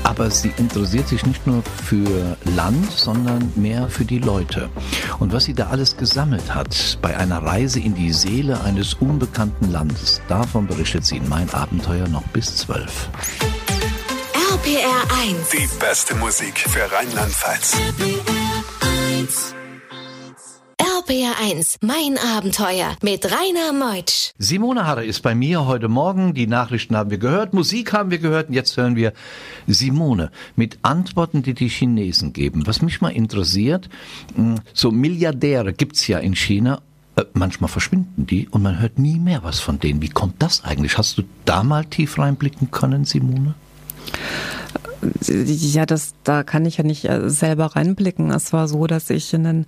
Aber 0.05 0.31
sie 0.31 0.53
interessiert 0.57 1.09
sich 1.09 1.27
nicht 1.27 1.47
nur 1.47 1.63
für 1.85 2.37
Land, 2.55 2.91
sondern 2.93 3.53
mehr 3.57 3.89
für 3.89 4.05
die 4.05 4.19
Leute. 4.19 4.71
Und 5.19 5.33
was 5.33 5.45
sie 5.45 5.55
da 5.55 5.69
alles 5.69 5.97
gesammelt 5.97 6.55
hat 6.55 6.99
bei 7.03 7.17
einer 7.17 7.43
Reise 7.43 7.81
in 7.81 7.95
die 7.95 8.13
Seele 8.13 8.61
eines 8.63 8.95
unbekannten 8.95 9.73
Landes, 9.73 10.21
davon 10.29 10.67
berichtet 10.67 11.05
sie 11.05 11.17
in 11.17 11.29
mein 11.29 11.53
Abenteuer 11.53 12.07
noch 12.09 12.27
bis 12.29 12.57
zwölf. 12.57 13.09
RPR 14.53 15.15
1. 15.23 15.51
Die 15.51 15.69
beste 15.79 16.15
Musik 16.15 16.59
für 16.59 16.91
Rheinland-Pfalz. 16.91 17.75
RPR 17.75 19.19
1, 19.19 19.54
mein 21.81 22.19
Abenteuer 22.19 22.97
mit 23.03 23.27
Rainer 23.27 23.73
Meutsch. 23.73 24.31
Simone 24.39 24.87
Harre 24.87 25.05
ist 25.05 25.21
bei 25.21 25.35
mir 25.35 25.67
heute 25.67 25.89
Morgen. 25.89 26.33
Die 26.33 26.47
Nachrichten 26.47 26.97
haben 26.97 27.11
wir 27.11 27.19
gehört, 27.19 27.53
Musik 27.53 27.93
haben 27.93 28.11
wir 28.11 28.19
gehört 28.19 28.49
und 28.49 28.55
jetzt 28.55 28.77
hören 28.77 28.97
wir 28.97 29.13
Simone 29.67 30.31
mit 30.57 30.79
Antworten, 30.83 31.43
die 31.43 31.53
die 31.53 31.69
Chinesen 31.69 32.33
geben. 32.33 32.67
Was 32.67 32.81
mich 32.81 33.03
mal 33.03 33.11
interessiert, 33.11 33.91
hm, 34.35 34.61
so 34.73 34.91
Milliardäre 34.91 35.75
gibt's 35.75 36.07
ja 36.07 36.19
in 36.19 36.35
China 36.35 36.81
äh, 37.17 37.25
manchmal 37.35 37.69
verschwinden 37.69 38.27
die 38.27 38.49
und 38.49 38.63
man 38.63 38.81
hört 38.81 38.99
nie 38.99 39.19
mehr 39.19 39.45
was 39.45 39.61
von 39.61 39.79
denen. 39.79 40.01
Wie 40.01 40.09
kommt 40.09 40.41
das 40.41 40.65
eigentlich? 40.65 40.97
Hast 40.97 41.19
du 41.19 41.23
da 41.45 41.63
mal 41.63 41.85
tief 41.85 42.19
reinblicken 42.19 42.71
können, 42.71 43.05
Simone? 43.05 43.55
Ja, 45.27 45.87
das, 45.87 46.15
da 46.25 46.43
kann 46.43 46.67
ich 46.67 46.79
ja 46.79 46.85
nicht 46.85 47.05
äh, 47.05 47.29
selber 47.29 47.77
reinblicken. 47.77 48.31
Es 48.31 48.53
war 48.53 48.69
so, 48.69 48.87
dass 48.87 49.11
ich 49.11 49.33
in 49.35 49.45
den 49.45 49.67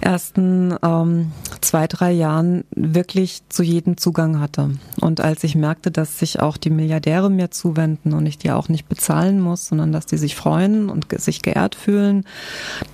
ersten 0.00 0.74
ähm, 0.82 1.32
zwei, 1.60 1.86
drei 1.86 2.12
Jahren 2.12 2.64
wirklich 2.74 3.42
zu 3.48 3.62
jedem 3.62 3.96
Zugang 3.96 4.40
hatte. 4.40 4.70
Und 5.00 5.20
als 5.20 5.44
ich 5.44 5.54
merkte, 5.54 5.90
dass 5.90 6.18
sich 6.18 6.40
auch 6.40 6.56
die 6.56 6.70
Milliardäre 6.70 7.30
mir 7.30 7.50
zuwenden 7.50 8.12
und 8.12 8.26
ich 8.26 8.38
die 8.38 8.50
auch 8.50 8.68
nicht 8.68 8.88
bezahlen 8.88 9.40
muss, 9.40 9.66
sondern 9.66 9.92
dass 9.92 10.06
die 10.06 10.18
sich 10.18 10.36
freuen 10.36 10.88
und 10.88 11.06
sich 11.20 11.42
geehrt 11.42 11.74
fühlen, 11.74 12.24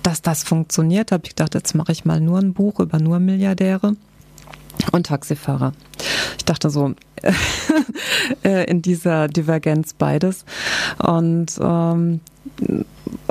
dass 0.01 0.21
das 0.21 0.43
funktioniert, 0.43 1.11
habe 1.11 1.23
ich 1.25 1.31
gedacht, 1.31 1.55
jetzt 1.55 1.75
mache 1.75 1.91
ich 1.91 2.05
mal 2.05 2.19
nur 2.19 2.39
ein 2.39 2.53
Buch 2.53 2.79
über 2.79 2.99
nur 2.99 3.19
Milliardäre 3.19 3.95
und 4.91 5.07
Taxifahrer. 5.07 5.73
Ich 6.37 6.45
dachte 6.45 6.69
so, 6.69 6.93
äh, 8.43 8.69
in 8.69 8.81
dieser 8.81 9.27
Divergenz 9.27 9.93
beides. 9.93 10.45
Und 10.99 11.57
ähm, 11.61 12.19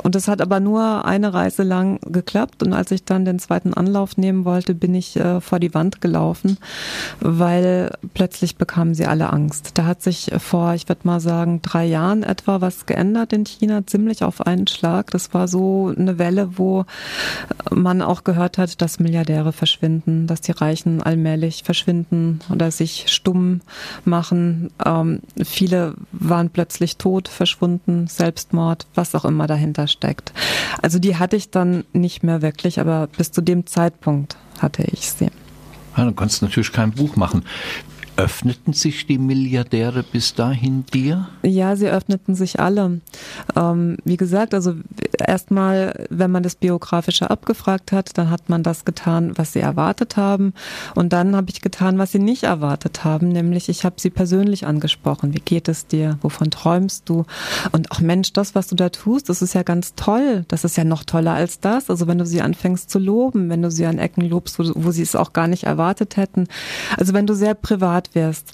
und 0.01 0.15
es 0.15 0.27
hat 0.27 0.41
aber 0.41 0.59
nur 0.59 1.05
eine 1.05 1.33
Reise 1.33 1.63
lang 1.63 1.99
geklappt. 2.05 2.63
Und 2.63 2.73
als 2.73 2.91
ich 2.91 3.05
dann 3.05 3.25
den 3.25 3.39
zweiten 3.39 3.73
Anlauf 3.73 4.17
nehmen 4.17 4.45
wollte, 4.45 4.73
bin 4.73 4.93
ich 4.95 5.15
äh, 5.17 5.41
vor 5.41 5.59
die 5.59 5.73
Wand 5.73 6.01
gelaufen, 6.01 6.57
weil 7.19 7.91
plötzlich 8.13 8.57
bekamen 8.57 8.95
sie 8.95 9.05
alle 9.05 9.31
Angst. 9.31 9.71
Da 9.75 9.85
hat 9.85 10.01
sich 10.01 10.31
vor, 10.37 10.73
ich 10.73 10.89
würde 10.89 11.01
mal 11.05 11.19
sagen, 11.19 11.61
drei 11.61 11.85
Jahren 11.85 12.23
etwa 12.23 12.61
was 12.61 12.85
geändert 12.85 13.33
in 13.33 13.45
China, 13.45 13.85
ziemlich 13.85 14.23
auf 14.23 14.45
einen 14.45 14.67
Schlag. 14.67 15.11
Das 15.11 15.33
war 15.33 15.47
so 15.47 15.93
eine 15.97 16.17
Welle, 16.17 16.57
wo 16.57 16.85
man 17.71 18.01
auch 18.01 18.23
gehört 18.23 18.57
hat, 18.57 18.81
dass 18.81 18.99
Milliardäre 18.99 19.53
verschwinden, 19.53 20.27
dass 20.27 20.41
die 20.41 20.51
Reichen 20.51 21.01
allmählich 21.01 21.63
verschwinden 21.63 22.39
oder 22.51 22.71
sich 22.71 23.05
stumm 23.07 23.61
machen. 24.05 24.71
Ähm, 24.85 25.21
viele 25.43 25.95
waren 26.11 26.49
plötzlich 26.49 26.97
tot, 26.97 27.27
verschwunden, 27.27 28.07
Selbstmord, 28.07 28.87
was 28.95 29.15
auch 29.15 29.25
immer 29.25 29.47
dahinter 29.47 29.72
steckt. 29.87 30.33
Also 30.81 30.99
die 30.99 31.17
hatte 31.17 31.35
ich 31.35 31.51
dann 31.51 31.83
nicht 31.93 32.23
mehr 32.23 32.41
wirklich, 32.41 32.79
aber 32.79 33.07
bis 33.07 33.31
zu 33.31 33.41
dem 33.41 33.65
Zeitpunkt 33.65 34.37
hatte 34.59 34.83
ich 34.91 35.11
sie. 35.11 35.29
Ja, 35.97 36.05
du 36.05 36.13
kannst 36.13 36.41
natürlich 36.41 36.71
kein 36.71 36.91
Buch 36.91 37.15
machen. 37.15 37.43
Öffneten 38.15 38.73
sich 38.73 39.07
die 39.07 39.17
Milliardäre 39.17 40.03
bis 40.03 40.35
dahin 40.35 40.85
dir? 40.93 41.29
Ja, 41.41 41.75
sie 41.75 41.87
öffneten 41.87 42.35
sich 42.35 42.59
alle. 42.59 43.01
Ähm, 43.55 43.97
wie 44.05 44.17
gesagt, 44.17 44.53
also 44.53 44.75
erstmal, 45.17 46.05
wenn 46.09 46.29
man 46.29 46.43
das 46.43 46.55
Biografische 46.55 47.29
abgefragt 47.29 47.91
hat, 47.91 48.17
dann 48.17 48.29
hat 48.29 48.49
man 48.49 48.61
das 48.61 48.85
getan, 48.85 49.37
was 49.37 49.53
sie 49.53 49.59
erwartet 49.59 50.15
haben. 50.15 50.53
Und 50.93 51.11
dann 51.11 51.35
habe 51.35 51.49
ich 51.49 51.61
getan, 51.61 51.97
was 51.97 52.11
sie 52.11 52.19
nicht 52.19 52.43
erwartet 52.43 53.03
haben, 53.03 53.29
nämlich 53.29 53.67
ich 53.67 53.83
habe 53.83 53.95
sie 53.97 54.09
persönlich 54.09 54.67
angesprochen. 54.67 55.33
Wie 55.33 55.39
geht 55.39 55.67
es 55.67 55.87
dir? 55.87 56.19
Wovon 56.21 56.51
träumst 56.51 57.09
du? 57.09 57.25
Und 57.71 57.91
auch 57.91 57.99
Mensch, 57.99 58.33
das, 58.33 58.53
was 58.53 58.67
du 58.67 58.75
da 58.75 58.89
tust, 58.89 59.29
das 59.29 59.41
ist 59.41 59.55
ja 59.55 59.63
ganz 59.63 59.95
toll. 59.95 60.45
Das 60.49 60.63
ist 60.63 60.77
ja 60.77 60.83
noch 60.83 61.03
toller 61.03 61.33
als 61.33 61.59
das. 61.59 61.89
Also 61.89 62.07
wenn 62.07 62.17
du 62.19 62.25
sie 62.25 62.41
anfängst 62.41 62.89
zu 62.89 62.99
loben, 62.99 63.49
wenn 63.49 63.61
du 63.61 63.71
sie 63.71 63.85
an 63.85 63.97
Ecken 63.97 64.29
lobst, 64.29 64.59
wo, 64.59 64.71
wo 64.75 64.91
sie 64.91 65.01
es 65.01 65.15
auch 65.15 65.33
gar 65.33 65.47
nicht 65.47 65.63
erwartet 65.63 66.17
hätten. 66.17 66.47
Also 66.97 67.13
wenn 67.13 67.27
du 67.27 67.33
sehr 67.33 67.55
privat 67.55 68.02
privat 68.03 68.15
wirst, 68.15 68.53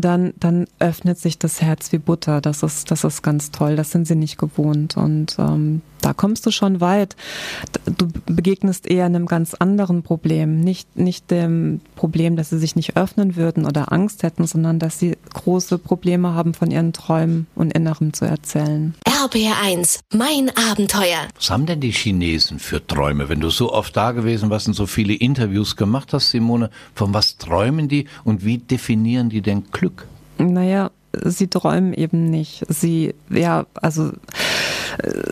dann, 0.00 0.34
dann 0.38 0.66
öffnet 0.78 1.18
sich 1.18 1.38
das 1.38 1.60
Herz 1.60 1.92
wie 1.92 1.98
Butter. 1.98 2.40
Das 2.40 2.62
ist, 2.62 2.90
das 2.90 3.04
ist 3.04 3.22
ganz 3.22 3.50
toll. 3.50 3.76
Das 3.76 3.90
sind 3.90 4.06
sie 4.06 4.14
nicht 4.14 4.38
gewohnt. 4.38 4.96
Und 4.96 5.36
ähm, 5.38 5.82
da 6.00 6.12
kommst 6.12 6.46
du 6.46 6.50
schon 6.50 6.80
weit. 6.80 7.16
Du 7.84 8.08
begegnest 8.26 8.86
eher 8.86 9.06
einem 9.06 9.26
ganz 9.26 9.54
anderen 9.54 10.02
Problem. 10.02 10.60
Nicht, 10.60 10.96
nicht 10.96 11.30
dem 11.30 11.80
Problem, 11.96 12.36
dass 12.36 12.50
sie 12.50 12.58
sich 12.58 12.76
nicht 12.76 12.96
öffnen 12.96 13.36
würden 13.36 13.66
oder 13.66 13.92
Angst 13.92 14.22
hätten, 14.22 14.46
sondern 14.46 14.78
dass 14.78 14.98
sie 14.98 15.16
große 15.32 15.78
Probleme 15.78 16.34
haben, 16.34 16.54
von 16.54 16.70
ihren 16.70 16.92
Träumen 16.92 17.46
und 17.54 17.72
Innerem 17.72 18.12
zu 18.12 18.24
erzählen. 18.24 18.94
RBR1, 19.06 20.00
mein 20.14 20.50
Abenteuer. 20.56 21.28
Was 21.36 21.50
haben 21.50 21.66
denn 21.66 21.80
die 21.80 21.92
Chinesen 21.92 22.58
für 22.58 22.86
Träume? 22.86 23.28
Wenn 23.28 23.40
du 23.40 23.50
so 23.50 23.72
oft 23.72 23.96
da 23.96 24.12
gewesen 24.12 24.50
warst 24.50 24.68
und 24.68 24.74
so 24.74 24.86
viele 24.86 25.14
Interviews 25.14 25.76
gemacht 25.76 26.12
hast, 26.12 26.30
Simone, 26.30 26.70
von 26.94 27.12
was 27.12 27.36
träumen 27.36 27.88
die 27.88 28.06
und 28.24 28.44
wie 28.44 28.58
definieren 28.58 29.28
die 29.28 29.42
denn 29.42 29.64
Glück? 29.72 30.06
Naja, 30.38 30.90
sie 31.24 31.48
träumen 31.48 31.92
eben 31.92 32.30
nicht. 32.30 32.64
Sie, 32.68 33.14
ja, 33.28 33.66
also 33.74 34.12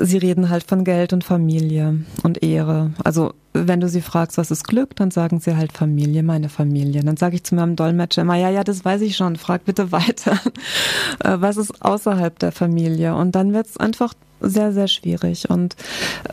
sie 0.01 0.19
reden 0.19 0.49
halt 0.49 0.65
von 0.65 0.85
Geld 0.85 1.13
und 1.13 1.25
Familie 1.25 1.99
und 2.23 2.43
Ehre. 2.43 2.93
Also 3.05 3.33
wenn 3.53 3.81
du 3.81 3.89
sie 3.89 4.03
fragst, 4.03 4.39
was 4.39 4.51
ist 4.51 4.67
Glück, 4.67 4.95
dann 4.97 5.11
sagen 5.11 5.41
sie 5.41 5.57
halt 5.57 5.73
Familie, 5.73 6.23
meine 6.23 6.49
Familie. 6.49 7.03
Dann 7.03 7.17
sage 7.17 7.37
ich 7.37 7.45
zu 7.45 7.55
meinem 7.55 7.77
Dolmetscher 7.77 8.23
immer, 8.23 8.37
ja, 8.37 8.51
ja, 8.51 8.65
das 8.65 8.85
weiß 8.85 9.01
ich 9.03 9.17
schon, 9.17 9.37
frag 9.37 9.65
bitte 9.65 9.93
weiter. 9.93 10.39
Äh, 11.25 11.37
was 11.41 11.57
ist 11.57 11.83
außerhalb 11.83 12.39
der 12.39 12.53
Familie? 12.53 13.15
Und 13.15 13.35
dann 13.35 13.53
wird 13.53 13.67
es 13.67 13.77
einfach 13.77 14.15
sehr, 14.41 14.73
sehr 14.73 14.89
schwierig. 14.89 15.51
Und 15.51 15.75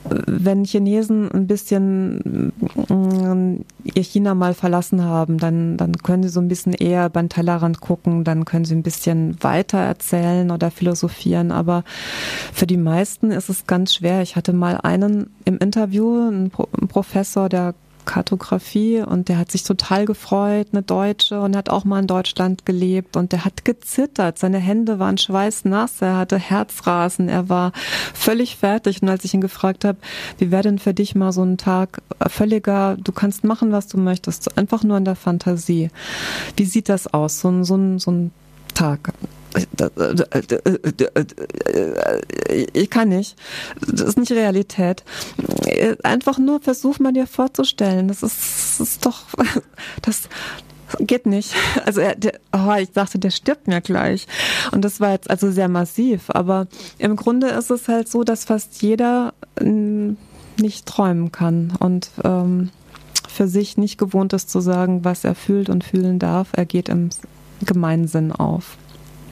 äh, 0.10 0.22
wenn 0.28 0.64
Chinesen 0.64 1.32
ein 1.32 1.48
bisschen 1.48 2.52
äh, 2.90 3.90
ihr 3.96 4.04
China 4.04 4.36
mal 4.36 4.54
verlassen 4.54 5.04
haben, 5.04 5.38
dann, 5.38 5.78
dann 5.78 5.94
können 5.98 6.24
sie 6.24 6.30
so 6.30 6.40
ein 6.40 6.48
bisschen 6.48 6.74
eher 6.74 7.10
beim 7.10 7.30
Tellerrand 7.30 7.82
gucken, 7.82 8.24
dann 8.24 8.46
können 8.46 8.66
sie 8.66 8.76
ein 8.76 8.84
bisschen 8.84 9.42
weiter 9.42 9.80
erzählen 9.80 10.52
oder 10.52 10.72
philosophieren. 10.72 11.52
Aber 11.52 11.84
für 12.54 12.68
die 12.68 12.78
meisten 12.78 13.32
ist 13.32 13.50
es 13.50 13.68
ganz 13.68 13.96
schwer. 13.96 14.22
Ich 14.22 14.36
hatte 14.36 14.54
mal 14.54 14.80
einen 14.82 15.32
im 15.46 15.58
Interview, 15.58 16.28
einen 16.28 16.52
Professor, 16.52 17.50
der 17.50 17.74
Kartografie 18.06 19.02
und 19.02 19.30
der 19.30 19.38
hat 19.38 19.52
sich 19.52 19.64
total 19.64 20.06
gefreut, 20.06 20.68
eine 20.72 20.82
Deutsche 20.82 21.42
und 21.42 21.56
hat 21.56 21.70
auch 21.70 21.84
mal 21.84 22.00
in 22.00 22.08
Deutschland 22.08 22.66
gelebt 22.66 23.18
und 23.18 23.32
der 23.32 23.46
hat 23.46 23.66
gezittert. 23.66 24.40
Seine 24.40 24.60
Hände 24.60 25.00
waren 25.00 25.18
schweißnass, 25.18 26.02
er 26.02 26.18
hatte 26.18 26.38
Herzrasen, 26.38 27.28
er 27.28 27.50
war 27.50 27.72
völlig 28.14 28.56
fertig 28.56 29.02
und 29.02 29.10
als 29.10 29.26
ich 29.26 29.34
ihn 29.34 29.42
gefragt 29.42 29.86
habe, 29.86 29.98
wie 30.38 30.52
wäre 30.52 30.64
denn 30.64 30.80
für 30.80 30.94
dich 30.94 31.16
mal 31.16 31.32
so 31.32 31.44
ein 31.44 31.58
Tag 31.58 32.02
völliger, 32.28 32.98
du 32.98 33.12
kannst 33.12 33.44
machen, 33.44 33.72
was 33.72 33.88
du 33.88 33.98
möchtest, 33.98 34.58
einfach 34.58 34.84
nur 34.84 34.98
in 34.98 35.06
der 35.06 35.16
Fantasie. 35.16 35.90
Wie 36.56 36.66
sieht 36.66 36.90
das 36.90 37.14
aus, 37.14 37.40
so 37.40 37.50
ein, 37.50 37.64
so 37.64 37.76
ein, 37.76 38.00
so 38.00 38.12
ein 38.12 38.32
Tag? 38.74 39.14
Ich 42.74 42.90
kann 42.90 43.10
nicht. 43.10 43.36
Das 43.88 44.02
ist 44.02 44.18
nicht 44.18 44.32
Realität. 44.32 45.04
Einfach 46.04 46.38
nur 46.38 46.62
versuch 46.62 47.00
mal 47.00 47.14
dir 47.14 47.28
vorzustellen. 47.28 48.08
Das 48.08 48.24
ist, 48.24 48.80
das 48.80 48.80
ist 48.80 49.06
doch, 49.06 49.24
das, 50.02 50.30
geht 51.00 51.26
nicht. 51.26 51.54
Also 51.86 52.02
er, 52.02 52.16
der, 52.16 52.40
oh, 52.54 52.74
ich 52.80 52.92
dachte, 52.92 53.20
der 53.20 53.32
stirbt 53.32 53.68
mir 53.68 53.82
gleich. 53.82 54.28
Und 54.72 54.84
das 54.84 55.00
war 55.00 55.12
jetzt 55.12 55.30
also 55.30 55.52
sehr 55.52 55.68
massiv. 55.68 56.30
Aber 56.30 56.68
im 56.98 57.16
Grunde 57.16 57.48
ist 57.48 57.72
es 57.72 57.88
halt 57.88 58.08
so, 58.08 58.24
dass 58.24 58.46
fast 58.46 58.82
jeder 58.82 59.34
nicht 59.60 60.86
träumen 60.86 61.32
kann 61.32 61.74
und 61.80 62.10
ähm, 62.24 62.70
für 63.28 63.48
sich 63.48 63.78
nicht 63.78 63.98
gewohnt 63.98 64.32
ist 64.32 64.50
zu 64.50 64.62
sagen, 64.62 65.04
was 65.04 65.26
er 65.26 65.36
fühlt 65.36 65.70
und 65.70 65.84
fühlen 65.84 66.20
darf. 66.20 66.50
Er 66.54 66.66
geht 66.66 66.88
im 66.88 67.10
Gemeinsinn 67.66 68.32
auf. 68.32 68.78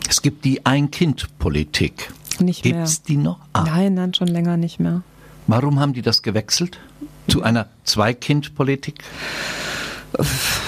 Es 0.10 0.22
gibt 0.22 0.46
die 0.46 0.66
Ein-Kind-Politik. 0.66 2.12
Nicht 2.40 2.66
mehr. 2.66 2.74
Gibt's 2.74 3.04
die 3.04 3.18
noch? 3.18 3.40
Ah. 3.54 3.64
Nein, 3.64 3.94
nein, 3.94 4.14
schon 4.14 4.28
länger 4.28 4.58
nicht 4.58 4.80
mehr. 4.80 5.04
Warum 5.48 5.80
haben 5.80 5.94
die 5.94 6.02
das 6.02 6.22
gewechselt? 6.22 6.80
Zu 7.28 7.44
einer 7.44 7.68
Zwei-Kind-Politik? 7.84 9.04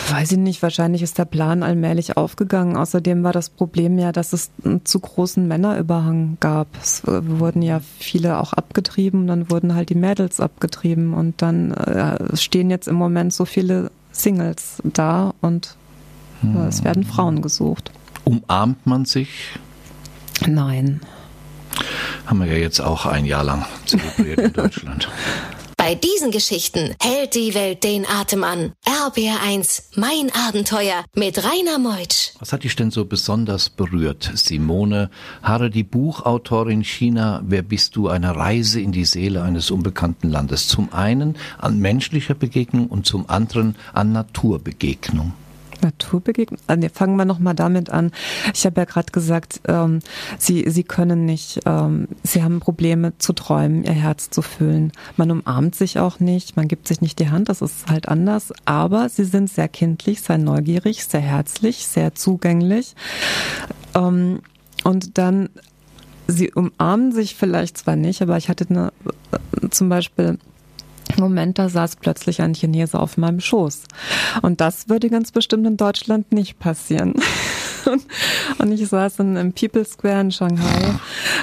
Weiß 0.09 0.31
ich 0.31 0.37
nicht, 0.37 0.63
wahrscheinlich 0.63 1.03
ist 1.03 1.17
der 1.17 1.25
Plan 1.25 1.61
allmählich 1.61 2.17
aufgegangen. 2.17 2.77
Außerdem 2.77 3.23
war 3.23 3.31
das 3.31 3.49
Problem 3.49 3.99
ja, 3.99 4.11
dass 4.11 4.33
es 4.33 4.49
einen 4.63 4.85
zu 4.85 4.99
großen 4.99 5.47
Männerüberhang 5.47 6.37
gab. 6.39 6.67
Es 6.81 7.03
wurden 7.05 7.61
ja 7.61 7.81
viele 7.99 8.39
auch 8.39 8.53
abgetrieben, 8.53 9.27
dann 9.27 9.51
wurden 9.51 9.75
halt 9.75 9.89
die 9.89 9.95
Mädels 9.95 10.39
abgetrieben 10.39 11.13
und 11.13 11.41
dann 11.41 11.71
äh, 11.71 12.35
stehen 12.35 12.71
jetzt 12.71 12.87
im 12.87 12.95
Moment 12.95 13.33
so 13.33 13.45
viele 13.45 13.91
Singles 14.11 14.81
da 14.83 15.33
und 15.41 15.75
hm. 16.41 16.57
es 16.67 16.83
werden 16.83 17.03
Frauen 17.03 17.41
gesucht. 17.41 17.91
Umarmt 18.25 18.85
man 18.85 19.05
sich? 19.05 19.29
Nein. 20.45 21.01
Haben 22.25 22.39
wir 22.39 22.47
ja 22.47 22.57
jetzt 22.57 22.81
auch 22.81 23.05
ein 23.05 23.25
Jahr 23.25 23.43
lang 23.43 23.65
zelebriert 23.85 24.39
in 24.39 24.53
Deutschland. 24.61 25.07
Bei 25.77 25.93
diesen 25.93 26.31
Geschichten 26.31 26.95
hält 26.99 27.35
die 27.35 27.53
Welt 27.53 27.83
den 27.83 28.07
Atem 28.07 28.43
an. 28.43 28.71
RBR1, 28.87 29.83
mein 29.95 30.31
Abenteuer 30.33 31.05
mit 31.15 31.37
Rainer 31.43 31.77
Meutsch. 31.77 32.31
Was 32.39 32.53
hat 32.53 32.63
dich 32.63 32.75
denn 32.75 32.89
so 32.89 33.05
besonders 33.05 33.69
berührt, 33.69 34.31
Simone 34.33 35.11
Harre, 35.43 35.69
die 35.69 35.83
Buchautorin 35.83 36.83
China, 36.83 37.43
Wer 37.45 37.61
bist 37.61 37.95
du? 37.95 38.07
Eine 38.07 38.35
Reise 38.35 38.81
in 38.81 38.93
die 38.93 39.05
Seele 39.05 39.43
eines 39.43 39.69
unbekannten 39.69 40.29
Landes. 40.29 40.67
Zum 40.67 40.91
einen 40.91 41.35
an 41.59 41.77
menschlicher 41.77 42.33
Begegnung 42.33 42.87
und 42.87 43.05
zum 43.05 43.29
anderen 43.29 43.75
an 43.93 44.11
Naturbegegnung. 44.11 45.33
Naturbegegnung? 45.85 46.59
Also 46.67 46.87
fangen 46.93 47.15
wir 47.15 47.25
nochmal 47.25 47.55
damit 47.55 47.89
an. 47.89 48.11
Ich 48.53 48.65
habe 48.65 48.81
ja 48.81 48.85
gerade 48.85 49.11
gesagt, 49.11 49.61
ähm, 49.67 49.99
Sie, 50.37 50.69
Sie 50.69 50.83
können 50.83 51.25
nicht, 51.25 51.61
ähm, 51.65 52.07
Sie 52.23 52.43
haben 52.43 52.59
Probleme 52.59 53.17
zu 53.17 53.33
träumen, 53.33 53.83
Ihr 53.83 53.93
Herz 53.93 54.29
zu 54.29 54.41
fühlen. 54.41 54.91
Man 55.17 55.31
umarmt 55.31 55.75
sich 55.75 55.99
auch 55.99 56.19
nicht, 56.19 56.57
man 56.57 56.67
gibt 56.67 56.87
sich 56.87 57.01
nicht 57.01 57.19
die 57.19 57.29
Hand, 57.29 57.49
das 57.49 57.61
ist 57.61 57.87
halt 57.87 58.07
anders. 58.07 58.53
Aber 58.65 59.09
Sie 59.09 59.25
sind 59.25 59.49
sehr 59.49 59.67
kindlich, 59.67 60.21
sehr 60.21 60.37
neugierig, 60.37 61.05
sehr 61.05 61.21
herzlich, 61.21 61.87
sehr 61.87 62.15
zugänglich. 62.15 62.95
Ähm, 63.93 64.41
und 64.83 65.17
dann, 65.17 65.49
Sie 66.27 66.51
umarmen 66.51 67.11
sich 67.11 67.35
vielleicht 67.35 67.77
zwar 67.77 67.95
nicht, 67.95 68.21
aber 68.21 68.37
ich 68.37 68.49
hatte 68.49 68.65
eine, 68.69 68.91
äh, 69.61 69.69
zum 69.69 69.89
Beispiel 69.89 70.39
Moment, 71.17 71.59
da 71.59 71.69
saß 71.69 71.97
plötzlich 71.97 72.41
ein 72.41 72.53
Chinese 72.53 72.99
auf 72.99 73.17
meinem 73.17 73.39
Schoß. 73.39 73.83
Und 74.41 74.61
das 74.61 74.89
würde 74.89 75.09
ganz 75.09 75.31
bestimmt 75.31 75.65
in 75.67 75.77
Deutschland 75.77 76.31
nicht 76.31 76.59
passieren. 76.59 77.13
und 78.59 78.71
ich 78.71 78.87
saß 78.87 79.19
in, 79.19 79.35
im 79.35 79.53
People 79.53 79.85
Square 79.85 80.21
in 80.21 80.31
Shanghai 80.31 80.95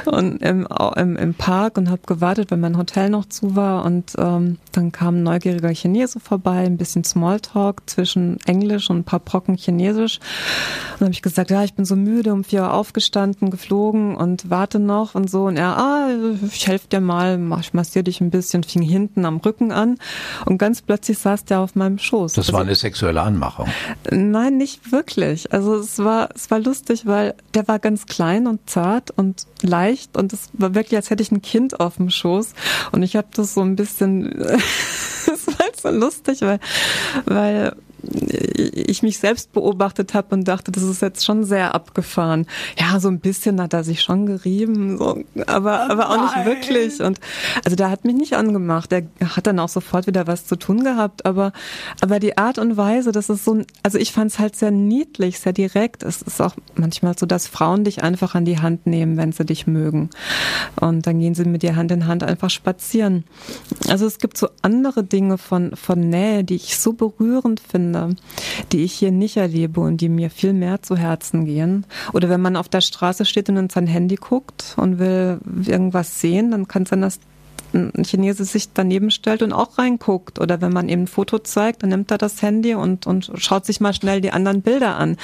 und 0.07 0.43
im, 0.43 0.67
im, 0.97 1.17
im 1.17 1.35
Park 1.35 1.79
und 1.79 1.91
habe 1.91 2.03
gewartet, 2.07 2.51
weil 2.51 2.59
mein 2.59 2.77
Hotel 2.77 3.11
noch 3.11 3.27
zu 3.27 3.57
war. 3.57 3.85
Und 3.85 4.13
ähm, 4.19 4.59
dann 4.73 4.93
kam 4.93 5.17
ein 5.17 5.23
neugieriger 5.23 5.71
Chinese 5.71 6.21
vorbei, 6.21 6.59
ein 6.59 6.77
bisschen 6.77 7.05
Smalltalk 7.05 7.83
zwischen 7.87 8.39
Englisch 8.47 8.91
und 8.91 8.99
ein 8.99 9.05
paar 9.05 9.21
Brocken 9.21 9.57
Chinesisch. 9.57 10.19
Und 10.19 11.01
dann 11.01 11.07
habe 11.07 11.13
ich 11.13 11.23
gesagt, 11.23 11.51
ja, 11.51 11.63
ich 11.65 11.75
bin 11.75 11.85
so 11.85 11.97
müde, 11.97 12.33
um 12.33 12.45
vier 12.45 12.63
Uhr 12.63 12.75
aufgestanden, 12.75 13.51
geflogen 13.51 14.17
und 14.17 14.51
warte 14.51 14.79
noch 14.79 15.15
und 15.15 15.31
so. 15.31 15.45
Und 15.45 15.57
er, 15.57 15.77
ah, 15.77 16.09
ich 16.51 16.67
helfe 16.67 16.89
dir 16.89 17.01
mal, 17.01 17.41
ich 17.61 17.75
massiere 17.75 18.05
dich 18.05 18.21
ein 18.21 18.31
bisschen, 18.31 18.63
fing 18.65 18.83
hinten 18.83 19.25
am 19.25 19.39
Rücken 19.39 19.73
an. 19.73 19.99
Und 20.47 20.59
ganz 20.59 20.83
plötzlich 20.83 21.19
saß 21.19 21.45
der 21.45 21.61
auf 21.61 21.75
meinem 21.75 21.99
Schoß. 21.99 22.35
Das 22.35 22.53
war 22.53 22.61
also 22.61 22.69
eine 22.69 22.75
sexuelle 22.75 23.23
Anmachung. 23.23 23.69
Nein, 24.11 24.57
nicht 24.57 24.93
wirklich. 24.93 25.53
Also 25.53 25.77
es 25.77 25.99
war, 25.99 26.31
es 26.35 26.51
war 26.51 26.61
lustig, 26.61 27.07
weil 27.07 27.35
der 27.55 27.69
war 27.69 27.79
ganz 27.79 28.07
klein 28.07 28.47
und 28.47 28.69
zart 28.69 29.11
und 29.11 29.47
leicht 29.63 30.17
und 30.17 30.33
es 30.33 30.51
war 30.53 30.75
wirklich, 30.75 30.97
als 30.97 31.11
hätte 31.11 31.23
ich 31.23 31.31
ein 31.31 31.43
Kind 31.43 31.81
auf 31.81 31.97
dem 31.97 32.11
Schoß. 32.11 32.55
Und 32.93 33.03
ich 33.03 33.17
habe 33.17 33.29
das 33.35 33.55
so 33.55 33.61
ein 33.61 33.77
bisschen, 33.77 34.45
es 35.33 35.47
war 35.47 35.67
so 35.81 35.91
lustig, 35.91 36.41
weil, 36.43 36.61
weil 37.25 37.77
ich 38.03 39.03
mich 39.03 39.19
selbst 39.19 39.53
beobachtet 39.53 40.15
habe 40.15 40.35
und 40.35 40.49
dachte, 40.49 40.73
das 40.73 40.83
ist 40.83 41.03
jetzt 41.03 41.25
schon 41.25 41.45
sehr 41.45 41.75
abgefahren. 41.75 42.47
Ja, 42.79 42.99
so 42.99 43.09
ein 43.09 43.21
bisschen 43.21 43.61
hat 43.61 43.73
er 43.73 43.85
sich 43.85 44.03
schon 44.03 44.27
gerieben, 44.27 44.99
so, 44.99 45.23
aber, 45.47 45.91
aber 45.91 46.11
auch 46.11 46.23
nicht 46.23 46.47
wirklich. 46.47 47.01
Und 47.01 47.21
also 47.65 47.77
der 47.77 47.91
hat 47.91 48.05
mich 48.05 48.17
nicht 48.17 48.35
angemacht. 48.35 48.91
Der 48.91 49.05
hat 49.25 49.47
dann 49.47 49.59
auch 49.59 49.69
sofort 49.69 50.07
wieder 50.07 50.27
was 50.27 50.47
zu 50.47 50.57
tun 50.57 50.85
gehabt, 50.85 51.25
aber, 51.27 51.53
aber 52.01 52.19
die 52.19 52.39
Art 52.39 52.59
und 52.59 52.77
Weise, 52.77 53.13
das 53.13 53.31
ist 53.31 53.45
so, 53.45 53.63
also 53.83 53.99
ich 53.99 54.13
fand 54.13 54.33
es 54.33 54.39
halt 54.39 54.57
sehr 54.57 54.71
niedlich, 54.71 55.39
sehr 55.39 55.53
direkt. 55.53 56.03
Es 56.03 56.23
ist 56.23 56.41
auch 56.41 56.55
manchmal 56.75 57.17
so, 57.17 57.27
dass 57.27 57.47
Frauen 57.47 57.85
dich 57.85 58.03
einfach 58.03 58.35
an 58.35 58.45
die 58.45 58.59
Hand 58.59 58.87
nehmen, 58.87 59.17
wenn 59.17 59.33
sie 59.33 59.45
dich 59.45 59.67
mögen. 59.67 60.11
Und 60.81 61.07
dann 61.07 61.21
gehen 61.21 61.35
sie 61.35 61.45
mit 61.45 61.63
dir 61.63 61.77
Hand 61.77 61.93
in 61.93 62.07
Hand 62.07 62.25
einfach 62.25 62.51
spazieren. 62.51 63.25
Also 63.89 64.07
es 64.07 64.19
gibt 64.19 64.37
so 64.37 64.49
andere 64.63 65.05
Dinge 65.05 65.39
von, 65.39 65.77
von 65.77 66.01
Nähe, 66.01 66.45
die 66.45 66.57
ich 66.57 66.79
so 66.79 66.93
berührend 66.93 67.61
finde 67.61 67.92
finde, 67.93 68.17
die 68.73 68.85
ich 68.85 68.93
hier 68.93 69.11
nicht 69.11 69.37
erlebe 69.37 69.81
und 69.81 70.01
die 70.01 70.09
mir 70.09 70.31
viel 70.31 70.53
mehr 70.53 70.83
zu 70.83 70.97
Herzen 70.97 71.45
gehen. 71.45 71.87
Oder 72.13 72.29
wenn 72.29 72.41
man 72.41 72.57
auf 72.57 72.69
der 72.69 72.81
Straße 72.81 73.25
steht 73.25 73.49
und 73.49 73.57
in 73.57 73.71
sein 73.71 73.87
Handy 73.87 74.17
guckt 74.17 74.75
und 74.77 74.99
will 74.99 75.41
irgendwas 75.67 76.21
sehen, 76.21 76.51
dann 76.51 76.69
kann 76.69 76.83
es 76.83 76.91
sein, 76.91 77.03
dass 77.03 77.21
ein 77.75 78.05
Chinese 78.05 78.45
sich 78.45 78.73
daneben 78.75 79.11
stellt 79.11 79.43
und 79.43 79.53
auch 79.53 79.79
reinguckt. 79.79 80.39
Oder 80.39 80.61
wenn 80.61 80.73
man 80.73 80.89
eben 80.89 81.03
ein 81.03 81.07
Foto 81.07 81.39
zeigt, 81.39 81.83
dann 81.83 81.91
nimmt 81.91 82.11
er 82.11 82.19
das 82.19 82.43
Handy 82.43 82.75
und, 82.75 83.07
und 83.07 83.33
schaut 83.37 83.65
sich 83.65 83.81
mal 83.81 83.95
schnell 83.95 84.21
die 84.21 84.31
anderen 84.31 84.61
Bilder 84.61 84.97
an. 84.97 85.17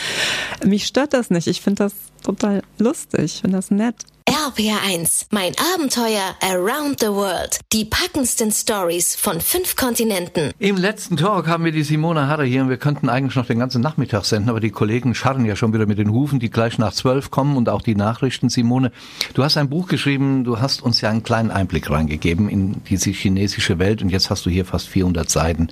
Mich 0.64 0.86
stört 0.86 1.12
das 1.12 1.28
nicht. 1.28 1.46
Ich 1.46 1.60
finde 1.60 1.84
das 1.84 1.94
total 2.22 2.62
lustig. 2.78 3.24
Ich 3.24 3.40
finde 3.42 3.58
das 3.58 3.70
nett. 3.70 3.96
RPR1, 4.28 5.28
mein 5.30 5.54
Abenteuer 5.74 6.36
around 6.42 7.00
the 7.00 7.06
world. 7.06 7.60
Die 7.72 7.86
packendsten 7.86 8.52
Stories 8.52 9.16
von 9.16 9.40
fünf 9.40 9.74
Kontinenten. 9.74 10.52
Im 10.58 10.76
letzten 10.76 11.16
Talk 11.16 11.46
haben 11.46 11.64
wir 11.64 11.72
die 11.72 11.82
Simone 11.82 12.26
Harre 12.26 12.44
hier 12.44 12.60
und 12.60 12.68
wir 12.68 12.76
könnten 12.76 13.08
eigentlich 13.08 13.36
noch 13.36 13.46
den 13.46 13.58
ganzen 13.58 13.80
Nachmittag 13.80 14.26
senden, 14.26 14.50
aber 14.50 14.60
die 14.60 14.68
Kollegen 14.68 15.14
scharren 15.14 15.46
ja 15.46 15.56
schon 15.56 15.72
wieder 15.72 15.86
mit 15.86 15.96
den 15.96 16.10
Hufen, 16.10 16.40
die 16.40 16.50
gleich 16.50 16.76
nach 16.76 16.92
zwölf 16.92 17.30
kommen 17.30 17.56
und 17.56 17.70
auch 17.70 17.80
die 17.80 17.94
Nachrichten. 17.94 18.50
Simone, 18.50 18.92
du 19.32 19.42
hast 19.44 19.56
ein 19.56 19.70
Buch 19.70 19.88
geschrieben, 19.88 20.44
du 20.44 20.60
hast 20.60 20.82
uns 20.82 21.00
ja 21.00 21.08
einen 21.08 21.22
kleinen 21.22 21.50
Einblick 21.50 21.88
reingegeben 21.88 22.50
in 22.50 22.82
diese 22.84 23.10
chinesische 23.12 23.78
Welt 23.78 24.02
und 24.02 24.10
jetzt 24.10 24.28
hast 24.28 24.44
du 24.44 24.50
hier 24.50 24.66
fast 24.66 24.88
400 24.88 25.30
Seiten. 25.30 25.68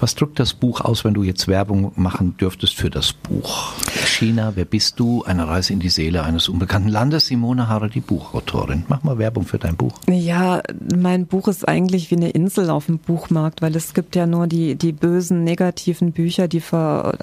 Was 0.00 0.14
drückt 0.14 0.38
das 0.38 0.54
Buch 0.54 0.80
aus, 0.80 1.04
wenn 1.04 1.14
du 1.14 1.22
jetzt 1.22 1.48
Werbung 1.48 1.92
machen 1.96 2.36
dürftest 2.36 2.74
für 2.74 2.90
das 2.90 3.12
Buch? 3.12 3.72
China, 4.06 4.52
wer 4.54 4.64
bist 4.64 4.98
du? 5.00 5.22
Eine 5.24 5.48
Reise 5.48 5.72
in 5.72 5.80
die 5.80 5.88
Seele 5.88 6.22
eines 6.22 6.48
unbekannten 6.48 6.88
Landes. 6.88 7.26
Simone 7.26 7.68
Harrer, 7.68 7.88
die 7.88 8.00
Buchautorin. 8.00 8.84
Mach 8.88 9.02
mal 9.02 9.18
Werbung 9.18 9.44
für 9.44 9.58
dein 9.58 9.76
Buch. 9.76 9.92
Ja, 10.08 10.62
mein 10.94 11.26
Buch 11.26 11.48
ist 11.48 11.66
eigentlich 11.66 12.10
wie 12.10 12.16
eine 12.16 12.30
Insel 12.30 12.70
auf 12.70 12.86
dem 12.86 12.98
Buchmarkt, 12.98 13.62
weil 13.62 13.74
es 13.76 13.94
gibt 13.94 14.16
ja 14.16 14.26
nur 14.26 14.46
die, 14.46 14.74
die 14.74 14.92
bösen, 14.92 15.44
negativen 15.44 16.12
Bücher, 16.12 16.48
die 16.48 16.60
vor, 16.60 17.14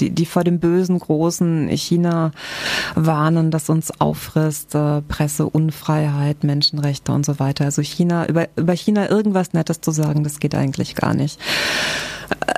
die, 0.00 0.10
die 0.10 0.26
vor 0.26 0.44
dem 0.44 0.58
bösen, 0.60 0.98
großen 0.98 1.68
China 1.68 2.32
warnen, 2.94 3.50
das 3.50 3.68
uns 3.68 4.00
auffrisst, 4.00 4.74
äh, 4.74 5.02
Presseunfreiheit, 5.02 6.44
Menschenrechte 6.44 7.12
und 7.12 7.26
so 7.26 7.38
weiter. 7.38 7.64
Also 7.64 7.82
China, 7.82 8.26
über, 8.26 8.48
über 8.56 8.74
China 8.74 9.10
irgendwas 9.10 9.52
Nettes 9.52 9.80
zu 9.80 9.90
sagen, 9.90 10.24
das 10.24 10.40
geht 10.40 10.54
eigentlich 10.54 10.94
gar 10.94 11.14
nicht. 11.14 11.38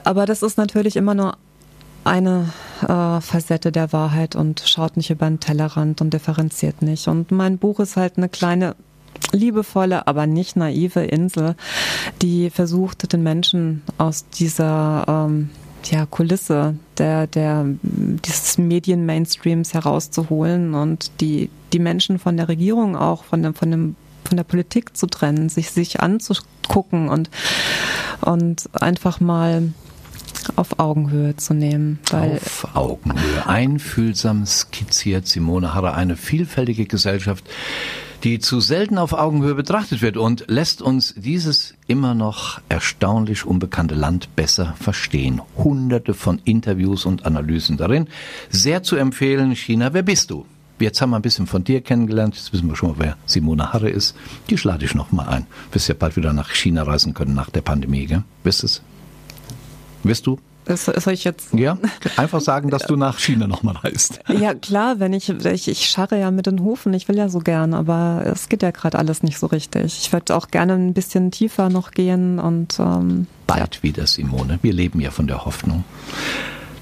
Aber 0.05 0.27
das 0.27 0.43
ist 0.43 0.59
natürlich 0.59 0.97
immer 0.97 1.15
nur 1.15 1.37
eine 2.05 2.53
äh, 2.83 3.21
Facette 3.21 3.73
der 3.73 3.93
Wahrheit 3.93 4.37
und 4.37 4.63
schaut 4.67 4.97
nicht 4.97 5.11
über 5.11 5.27
den 5.27 5.41
Tellerrand 5.41 6.01
und 6.01 6.13
differenziert 6.13 6.83
nicht. 6.83 7.09
Und 7.09 7.31
mein 7.31 7.59
Buch 7.59 7.81
ist 7.81 7.97
halt 7.97 8.19
eine 8.19 8.29
kleine 8.29 8.77
liebevolle, 9.33 10.07
aber 10.07 10.27
nicht 10.27 10.57
naive 10.57 11.01
Insel, 11.01 11.57
die 12.21 12.51
versucht, 12.51 13.13
den 13.13 13.23
Menschen 13.23 13.83
aus 13.97 14.29
dieser 14.29 15.05
ähm, 15.09 15.51
ja, 15.85 16.07
Kulisse 16.07 16.77
der, 16.99 17.27
der, 17.27 17.67
dieses 17.83 18.59
Medien-Mainstreams 18.59 19.75
herauszuholen 19.75 20.75
und 20.75 21.11
die, 21.21 21.51
die 21.73 21.79
Menschen 21.79 22.19
von 22.19 22.37
der 22.37 22.49
Regierung 22.49 22.97
auch, 22.97 23.25
von 23.25 23.43
dem, 23.43 23.55
von 23.55 23.71
dem 23.71 23.97
von 24.27 24.37
der 24.37 24.45
Politik 24.45 24.97
zu 24.97 25.07
trennen, 25.07 25.49
sich, 25.49 25.71
sich 25.71 26.01
anzugucken 26.01 27.09
und, 27.09 27.31
und 28.21 28.69
einfach 28.75 29.21
mal 29.21 29.73
auf 30.57 30.79
Augenhöhe 30.79 31.37
zu 31.37 31.55
nehmen. 31.55 31.99
auf 32.11 32.75
Augenhöhe. 32.75 33.47
Einfühlsam 33.47 34.47
skizziert 34.47 35.27
Simone 35.27 35.75
Harrer 35.75 35.95
eine 35.95 36.17
vielfältige 36.17 36.87
Gesellschaft, 36.87 37.45
die 38.25 38.39
zu 38.39 38.61
selten 38.61 38.97
auf 38.97 39.13
Augenhöhe 39.13 39.55
betrachtet 39.55 40.01
wird 40.01 40.17
und 40.17 40.45
lässt 40.49 40.81
uns 40.81 41.15
dieses 41.17 41.75
immer 41.87 42.15
noch 42.15 42.61
erstaunlich 42.69 43.45
unbekannte 43.45 43.95
Land 43.95 44.35
besser 44.35 44.75
verstehen. 44.81 45.43
Hunderte 45.57 46.15
von 46.15 46.41
Interviews 46.45 47.05
und 47.05 47.27
Analysen 47.27 47.77
darin. 47.77 48.09
Sehr 48.49 48.83
zu 48.83 48.97
empfehlen, 48.97 49.55
China, 49.55 49.93
wer 49.93 50.03
bist 50.03 50.31
du? 50.31 50.47
Jetzt 50.81 51.01
haben 51.01 51.11
wir 51.11 51.17
ein 51.17 51.23
bisschen 51.23 51.47
von 51.47 51.63
dir 51.63 51.81
kennengelernt. 51.81 52.35
Jetzt 52.35 52.53
wissen 52.53 52.69
wir 52.69 52.77
schon 52.77 52.91
mal, 52.91 52.97
wer 52.99 53.17
Simone 53.27 53.73
Harre 53.73 53.91
ist. 53.91 54.17
Die 54.51 54.59
schlage 54.59 54.85
ich 54.85 54.95
noch 54.95 55.13
mal 55.13 55.29
ein. 55.29 55.47
Wirst 55.73 55.89
ja 55.89 55.95
bald 55.97 56.17
wieder 56.17 56.33
nach 56.33 56.51
China 56.51 56.83
reisen 56.83 57.15
können 57.15 57.35
nach 57.35 57.51
der 57.51 57.63
Pandemie, 57.63 58.07
gell? 58.07 58.25
Wisst 58.43 58.65
es? 58.65 58.83
Wirst 60.03 60.27
du? 60.27 60.39
Das 60.67 60.87
soll 60.87 61.13
ich 61.13 61.25
jetzt? 61.25 61.53
Ja, 61.53 61.77
einfach 62.17 62.41
sagen, 62.41 62.71
dass 62.71 62.87
du 62.87 62.97
nach 62.97 63.19
China 63.19 63.47
nochmal 63.47 63.77
reist. 63.77 64.21
Ja, 64.35 64.55
klar, 64.55 64.99
wenn 64.99 65.13
ich, 65.13 65.29
ich, 65.29 65.69
ich 65.69 65.87
scharre 65.87 66.19
ja 66.19 66.31
mit 66.31 66.47
den 66.47 66.61
Hufen, 66.61 66.93
ich 66.93 67.09
will 67.09 67.17
ja 67.17 67.29
so 67.29 67.39
gern, 67.39 67.73
aber 67.73 68.23
es 68.25 68.49
geht 68.49 68.63
ja 68.63 68.71
gerade 68.71 68.99
alles 68.99 69.23
nicht 69.23 69.39
so 69.39 69.47
richtig. 69.47 69.99
Ich 70.03 70.13
würde 70.13 70.35
auch 70.35 70.49
gerne 70.49 70.75
ein 70.75 70.93
bisschen 70.93 71.31
tiefer 71.31 71.69
noch 71.69 71.93
gehen 71.93 72.39
und 72.39 72.79
ähm, 72.81 73.27
bald 73.47 73.77
ja. 73.77 73.83
wieder, 73.83 74.07
Simone. 74.07 74.59
Wir 74.63 74.73
leben 74.73 75.01
ja 75.01 75.11
von 75.11 75.27
der 75.27 75.45
Hoffnung. 75.45 75.85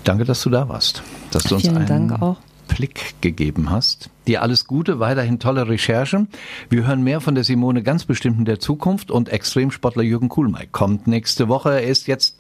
Danke, 0.05 0.25
dass 0.25 0.43
du 0.43 0.51
da 0.51 0.69
warst. 0.69 1.03
Dass 1.31 1.45
du 1.45 1.59
Vielen 1.59 1.77
uns 1.77 1.91
einen 1.91 2.09
Dank 2.09 2.23
auch. 2.23 2.39
Blick 2.75 3.15
gegeben 3.21 3.71
hast. 3.71 4.11
Dir 4.27 4.43
alles 4.43 4.67
Gute, 4.67 5.01
weiterhin 5.01 5.39
tolle 5.39 5.69
Recherche. 5.69 6.27
Wir 6.69 6.87
hören 6.87 7.03
mehr 7.03 7.21
von 7.21 7.35
der 7.35 7.45
Simone 7.45 7.83
ganz 7.83 8.05
bestimmt 8.05 8.39
in 8.39 8.45
der 8.45 8.61
Zukunft 8.61 9.11
und 9.11 9.29
Extremsportler 9.29 10.03
Jürgen 10.03 10.29
Kuhlmeier 10.29 10.67
kommt 10.71 11.07
nächste 11.07 11.49
Woche. 11.49 11.71
Er 11.71 11.83
ist 11.83 12.07
jetzt 12.07 12.39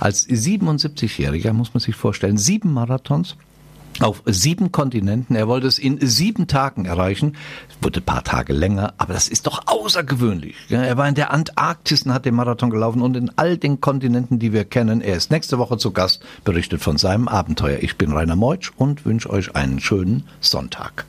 als 0.00 0.28
77-Jähriger, 0.28 1.52
muss 1.52 1.74
man 1.74 1.80
sich 1.80 1.96
vorstellen, 1.96 2.36
sieben 2.36 2.72
Marathons 2.72 3.36
auf 4.00 4.22
sieben 4.26 4.72
Kontinenten. 4.72 5.36
Er 5.36 5.48
wollte 5.48 5.66
es 5.66 5.78
in 5.78 5.98
sieben 6.00 6.46
Tagen 6.46 6.84
erreichen. 6.84 7.36
Wurde 7.80 8.00
ein 8.00 8.04
paar 8.04 8.24
Tage 8.24 8.52
länger, 8.52 8.94
aber 8.98 9.14
das 9.14 9.28
ist 9.28 9.46
doch 9.46 9.62
außergewöhnlich. 9.66 10.56
Er 10.70 10.96
war 10.96 11.08
in 11.08 11.14
der 11.14 11.32
Antarktis 11.32 12.02
und 12.02 12.12
hat 12.12 12.24
den 12.24 12.34
Marathon 12.34 12.70
gelaufen 12.70 13.02
und 13.02 13.16
in 13.16 13.30
all 13.36 13.56
den 13.56 13.80
Kontinenten, 13.80 14.38
die 14.38 14.52
wir 14.52 14.64
kennen. 14.64 15.00
Er 15.00 15.16
ist 15.16 15.30
nächste 15.30 15.58
Woche 15.58 15.78
zu 15.78 15.92
Gast, 15.92 16.24
berichtet 16.44 16.80
von 16.80 16.96
seinem 16.96 17.28
Abenteuer. 17.28 17.78
Ich 17.80 17.96
bin 17.96 18.12
Rainer 18.12 18.36
Meutsch 18.36 18.72
und 18.76 19.04
wünsche 19.04 19.30
euch 19.30 19.54
einen 19.54 19.80
schönen 19.80 20.24
Sonntag. 20.40 21.02